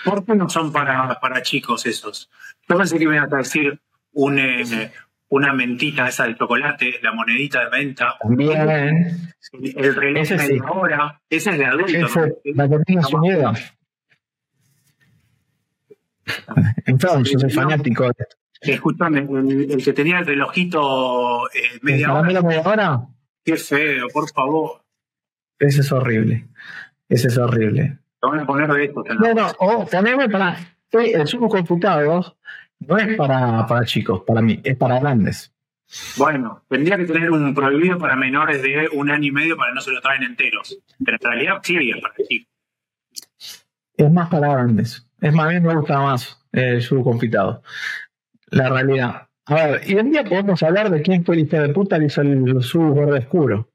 ¿Por 0.03 0.25
qué 0.25 0.35
no 0.35 0.49
son 0.49 0.71
para, 0.71 1.19
para 1.19 1.41
chicos 1.41 1.85
esos? 1.85 2.29
Yo 2.67 2.77
pensé 2.77 2.97
que 2.97 3.07
me 3.07 3.15
iban 3.15 3.33
a 3.33 3.37
decir 3.37 3.79
un, 4.13 4.39
eh, 4.39 4.91
una 5.29 5.53
mentita 5.53 6.07
esa 6.07 6.25
de 6.27 6.35
chocolate, 6.35 6.99
la 7.01 7.11
monedita 7.13 7.63
de 7.65 7.69
venta. 7.69 8.15
También. 8.21 9.29
El 9.51 9.95
reloj 9.95 10.23
ese 10.23 10.39
sí. 10.39 10.57
ahora, 10.65 11.21
ese 11.29 11.51
es 11.51 11.57
de 11.57 11.65
adulto. 11.65 12.05
Ese, 12.05 12.35
la 12.53 12.69
tenía 12.69 13.01
miedo. 13.21 13.53
Entonces, 16.85 17.39
soy 17.39 17.51
fanático 17.51 18.03
de 18.03 18.13
esto. 18.17 18.35
Escúchame, 18.73 19.19
el, 19.19 19.83
que 19.83 19.93
tenía 19.93 20.19
el 20.19 20.25
relojito 20.25 21.47
eh, 21.51 21.79
media 21.81 22.13
hora. 22.13 22.41
media 22.41 22.61
hora? 22.61 23.07
Qué 23.43 23.57
feo, 23.57 24.07
por 24.09 24.29
favor. 24.29 24.81
Ese 25.59 25.81
es 25.81 25.91
horrible. 25.91 26.47
Ese 27.07 27.27
es 27.27 27.37
horrible. 27.37 27.99
Te 28.21 28.27
van 28.27 28.39
a 28.39 28.45
poner 28.45 28.71
de 28.71 28.85
esto. 28.85 29.03
No, 29.19 29.33
no, 29.33 29.51
oh, 29.59 29.85
poneme 29.85 30.29
para. 30.29 30.57
El 30.91 31.27
supercomputador 31.27 32.37
no 32.79 32.97
es 32.97 33.17
para, 33.17 33.65
para 33.67 33.85
chicos, 33.85 34.21
para 34.25 34.41
mí, 34.41 34.61
es 34.63 34.77
para 34.77 34.99
grandes. 34.99 35.53
Bueno, 36.17 36.63
tendría 36.67 36.97
que 36.97 37.05
tener 37.05 37.31
un 37.31 37.53
prohibido 37.53 37.97
para 37.97 38.15
menores 38.15 38.61
de 38.61 38.89
un 38.93 39.09
año 39.11 39.27
y 39.27 39.31
medio 39.31 39.57
para 39.57 39.71
que 39.71 39.75
no 39.75 39.81
se 39.81 39.91
lo 39.91 40.01
traen 40.01 40.23
enteros. 40.23 40.77
Pero 41.03 41.17
en 41.21 41.29
realidad 41.29 41.59
sí 41.63 41.77
es 41.77 42.01
para 42.01 42.15
chicos. 42.27 42.51
Es 43.97 44.11
más 44.11 44.29
para 44.29 44.51
grandes. 44.51 45.07
Es 45.21 45.33
más, 45.33 45.47
a 45.47 45.49
mí 45.49 45.59
me 45.59 45.75
gusta 45.75 45.99
más 45.99 46.43
el 46.51 46.79
yugo 46.81 47.03
confitado. 47.03 47.61
La 48.47 48.69
realidad. 48.69 49.27
A 49.47 49.53
ver, 49.53 49.81
y 49.85 49.95
un 49.95 50.11
día 50.11 50.23
podemos 50.23 50.61
hablar 50.63 50.89
de 50.89 51.01
quién 51.01 51.23
fue 51.23 51.35
el 51.35 51.41
hijo 51.41 51.57
de 51.57 51.69
puta 51.69 51.99
que 51.99 52.05
hizo 52.05 52.21
el 52.21 52.43
yugo 52.61 52.95
verde 52.95 53.19
oscuro. 53.19 53.69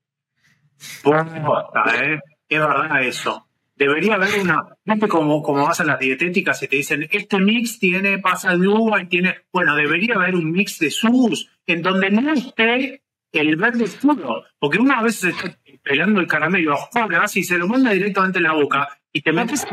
¿eh? 2.02 2.18
Es 2.48 2.58
verdad 2.58 3.02
eso. 3.02 3.46
Debería 3.76 4.14
haber 4.14 4.40
una. 4.42 4.66
¿Viste 4.84 5.08
cómo, 5.08 5.42
cómo 5.42 5.64
vas 5.64 5.80
a 5.80 5.84
las 5.84 5.98
dietéticas 5.98 6.62
y 6.62 6.68
te 6.68 6.76
dicen, 6.76 7.08
este 7.10 7.38
mix 7.38 7.78
tiene 7.78 8.18
pasa 8.18 8.56
de 8.56 8.68
uva 8.68 9.00
y 9.00 9.06
tiene. 9.06 9.36
Bueno, 9.52 9.74
debería 9.76 10.16
haber 10.16 10.34
un 10.34 10.50
mix 10.50 10.78
de 10.80 10.90
sus 10.90 11.50
en 11.66 11.82
donde 11.82 12.10
no 12.10 12.32
esté 12.32 13.02
el 13.32 13.56
verde 13.56 13.84
oscuro. 13.84 14.44
Porque 14.58 14.78
una 14.78 15.02
vez 15.02 15.16
se 15.16 15.30
está 15.30 15.56
pelando 15.82 16.20
el 16.20 16.26
caramelo 16.26 16.74
oscuro 16.74 17.08
y 17.34 17.42
se 17.42 17.58
lo 17.58 17.68
manda 17.68 17.92
directamente 17.92 18.38
en 18.38 18.44
la 18.44 18.52
boca 18.52 18.88
y 19.12 19.22
te 19.22 19.32
metes 19.32 19.66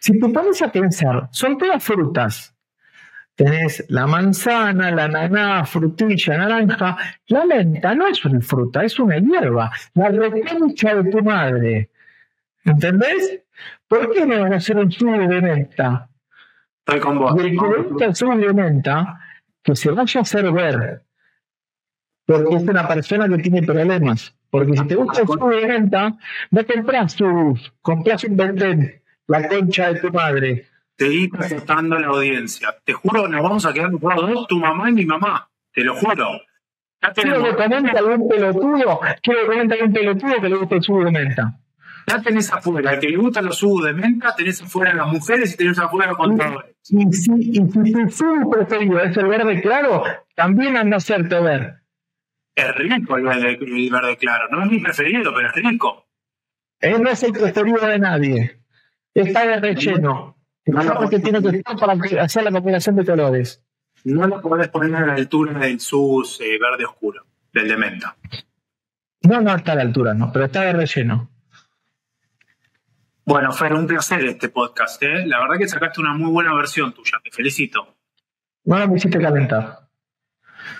Si 0.00 0.18
te 0.18 0.28
pones 0.28 0.62
a 0.62 0.70
pensar, 0.70 1.28
son 1.30 1.56
todas 1.56 1.82
frutas. 1.82 2.53
Tenés 3.36 3.84
la 3.88 4.06
manzana, 4.06 4.92
la 4.92 5.04
ananá, 5.04 5.64
frutilla, 5.64 6.38
naranja. 6.38 6.96
La 7.26 7.44
menta 7.44 7.94
no 7.94 8.06
es 8.06 8.24
una 8.24 8.40
fruta, 8.40 8.84
es 8.84 8.98
una 9.00 9.18
hierba. 9.18 9.72
La 9.94 10.08
reconcha 10.08 10.94
de 10.94 11.10
tu 11.10 11.22
madre. 11.22 11.90
¿Entendés? 12.64 13.40
¿Por 13.88 14.12
qué 14.12 14.24
no 14.24 14.40
van 14.40 14.52
a 14.52 14.56
hacer 14.56 14.76
un 14.76 14.90
zumo 14.90 15.18
de 15.18 15.40
menta? 15.40 16.08
Estoy 16.86 17.00
con 17.00 17.18
vos. 17.18 17.34
Y 17.36 17.46
el 17.46 17.50
que 17.50 17.82
gusta 17.88 18.04
el 18.04 18.14
zumo 18.14 18.36
de 18.36 18.52
menta, 18.52 19.20
que 19.62 19.74
se 19.74 19.90
vaya 19.90 20.20
a 20.20 20.22
hacer 20.22 20.52
ver. 20.52 21.02
Porque 22.26 22.54
es 22.54 22.62
una 22.62 22.86
persona 22.86 23.28
que 23.28 23.42
tiene 23.42 23.62
problemas. 23.62 24.34
Porque 24.48 24.76
si 24.76 24.86
te 24.86 24.94
gusta 24.94 25.22
el 25.22 25.26
zumo 25.26 25.50
de 25.50 25.66
menta, 25.66 26.16
no 26.52 26.66
compras 26.66 27.12
sus, 27.14 27.72
compras 27.82 28.22
un 28.22 28.36
venden, 28.36 29.02
la 29.26 29.48
concha 29.48 29.92
de 29.92 30.00
tu 30.00 30.12
madre 30.12 30.68
seguí 30.96 31.28
presentando 31.28 31.96
a 31.96 32.00
la 32.00 32.08
audiencia. 32.08 32.74
Te 32.84 32.92
juro, 32.92 33.28
nos 33.28 33.42
vamos 33.42 33.66
a 33.66 33.72
quedar 33.72 33.90
dos, 33.90 34.46
tu 34.46 34.58
mamá 34.58 34.90
y 34.90 34.92
mi 34.92 35.04
mamá. 35.06 35.48
Te 35.72 35.82
lo 35.82 35.94
juro. 35.94 36.40
Quiero 37.14 37.44
que 37.44 37.54
comente 37.54 37.90
algún 37.90 38.28
pelotudo, 38.28 39.00
quiero 39.22 39.40
que 39.40 39.46
comente 39.46 39.74
algún 39.74 39.92
pelotudo 39.92 40.40
que 40.40 40.48
le 40.48 40.56
guste 40.56 40.74
el 40.76 40.82
subo 40.82 41.04
de 41.04 41.10
menta. 41.10 41.60
Ya 42.06 42.20
tenés 42.20 42.52
afuera, 42.52 42.92
el 42.92 43.00
que 43.00 43.08
le 43.08 43.16
gustan 43.16 43.46
los 43.46 43.58
subos 43.58 43.84
de 43.84 43.92
menta, 43.94 44.34
tenés 44.36 44.60
afuera 44.62 44.92
a 44.92 44.94
las 44.94 45.08
mujeres 45.08 45.54
y 45.54 45.56
tenés 45.56 45.78
afuera 45.78 46.06
a 46.06 46.08
los 46.10 46.18
contadores. 46.18 46.76
Y, 46.90 47.12
si, 47.12 47.32
y 47.34 47.54
si 47.54 47.92
tu 47.92 48.10
subo 48.10 48.50
preferido 48.50 49.00
es 49.00 49.16
el 49.16 49.26
verde 49.26 49.60
claro, 49.62 50.04
también 50.34 50.76
anda 50.76 50.96
a 50.96 50.98
hacerte 50.98 51.40
ver. 51.40 51.80
Es 52.54 52.74
rico 52.76 53.16
el 53.16 53.24
verde, 53.24 53.58
el 53.60 53.90
verde 53.90 54.16
claro. 54.16 54.48
No 54.50 54.64
es 54.64 54.70
mi 54.70 54.80
preferido, 54.80 55.32
pero 55.34 55.48
es 55.48 55.54
rico. 55.54 56.06
Él 56.80 57.02
no 57.02 57.10
es 57.10 57.22
el 57.22 57.32
preferido 57.32 57.86
de 57.86 57.98
nadie. 57.98 58.60
Está 59.14 59.46
de 59.46 59.60
relleno. 59.60 60.36
No, 60.66 61.10
que 61.10 61.18
tiene 61.20 61.42
que 61.42 61.62
para 61.62 62.22
hacer 62.22 62.42
la 62.42 62.50
combinación 62.50 62.96
de 62.96 63.04
colores. 63.04 63.62
No 64.04 64.26
lo 64.26 64.40
podés 64.40 64.68
poner 64.68 64.94
a 64.96 65.06
la 65.06 65.14
altura 65.14 65.58
del 65.60 65.80
sus 65.80 66.40
eh, 66.40 66.58
verde 66.58 66.84
oscuro, 66.84 67.24
del 67.52 67.68
de 67.68 67.76
menta. 67.76 68.16
No, 69.22 69.40
no 69.40 69.54
está 69.54 69.72
a 69.72 69.76
la 69.76 69.82
altura, 69.82 70.14
no, 70.14 70.30
pero 70.32 70.46
está 70.46 70.62
de 70.62 70.72
relleno. 70.72 71.30
Bueno, 73.26 73.52
Fer, 73.52 73.72
un 73.72 73.86
placer 73.86 74.24
este 74.26 74.50
podcast. 74.50 75.02
¿eh? 75.02 75.26
La 75.26 75.40
verdad 75.40 75.56
que 75.58 75.68
sacaste 75.68 76.00
una 76.00 76.12
muy 76.12 76.30
buena 76.30 76.54
versión 76.54 76.92
tuya, 76.92 77.18
te 77.22 77.30
felicito. 77.30 77.96
No 78.64 78.86
me 78.86 78.96
hiciste 78.96 79.18
calentar. 79.18 79.80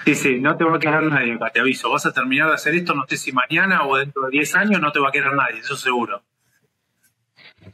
Sí, 0.05 0.15
sí, 0.15 0.41
no 0.41 0.57
te 0.57 0.65
va 0.65 0.77
a 0.77 0.79
quedar 0.79 1.03
nadie 1.05 1.35
acá, 1.35 1.51
te 1.51 1.61
aviso. 1.61 1.91
Vas 1.91 2.05
a 2.05 2.13
terminar 2.13 2.49
de 2.49 2.55
hacer 2.55 2.75
esto, 2.75 2.95
no 2.95 3.05
sé 3.09 3.17
si 3.17 3.33
mañana 3.33 3.87
o 3.87 3.97
dentro 3.97 4.25
de 4.25 4.31
10 4.31 4.55
años, 4.57 4.81
no 4.81 4.93
te 4.93 5.01
va 5.01 5.09
a 5.09 5.13
quedar 5.13 5.35
nadie, 5.35 5.61
eso 5.61 5.77
seguro. 5.77 6.23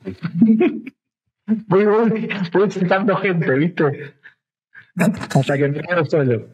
Voy, 1.66 1.84
voy, 1.84 2.28
voy 2.52 2.70
sentando 2.70 3.16
gente, 3.16 3.52
¿viste? 3.54 4.14
Hasta 4.96 5.56
que 5.56 5.68
me 5.68 5.80
quedo 5.80 6.04
solo. 6.04 6.48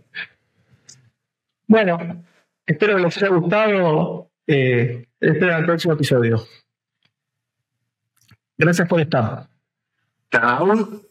Bueno, 1.67 2.25
espero 2.65 2.97
que 2.97 3.03
les 3.03 3.17
haya 3.17 3.29
gustado. 3.29 4.31
Eh, 4.47 5.07
espero 5.21 5.57
el 5.57 5.67
próximo 5.67 5.95
episodio. 5.95 6.45
Gracias 8.57 8.89
por 8.89 9.01
estar. 9.01 9.49
Chao. 10.31 11.06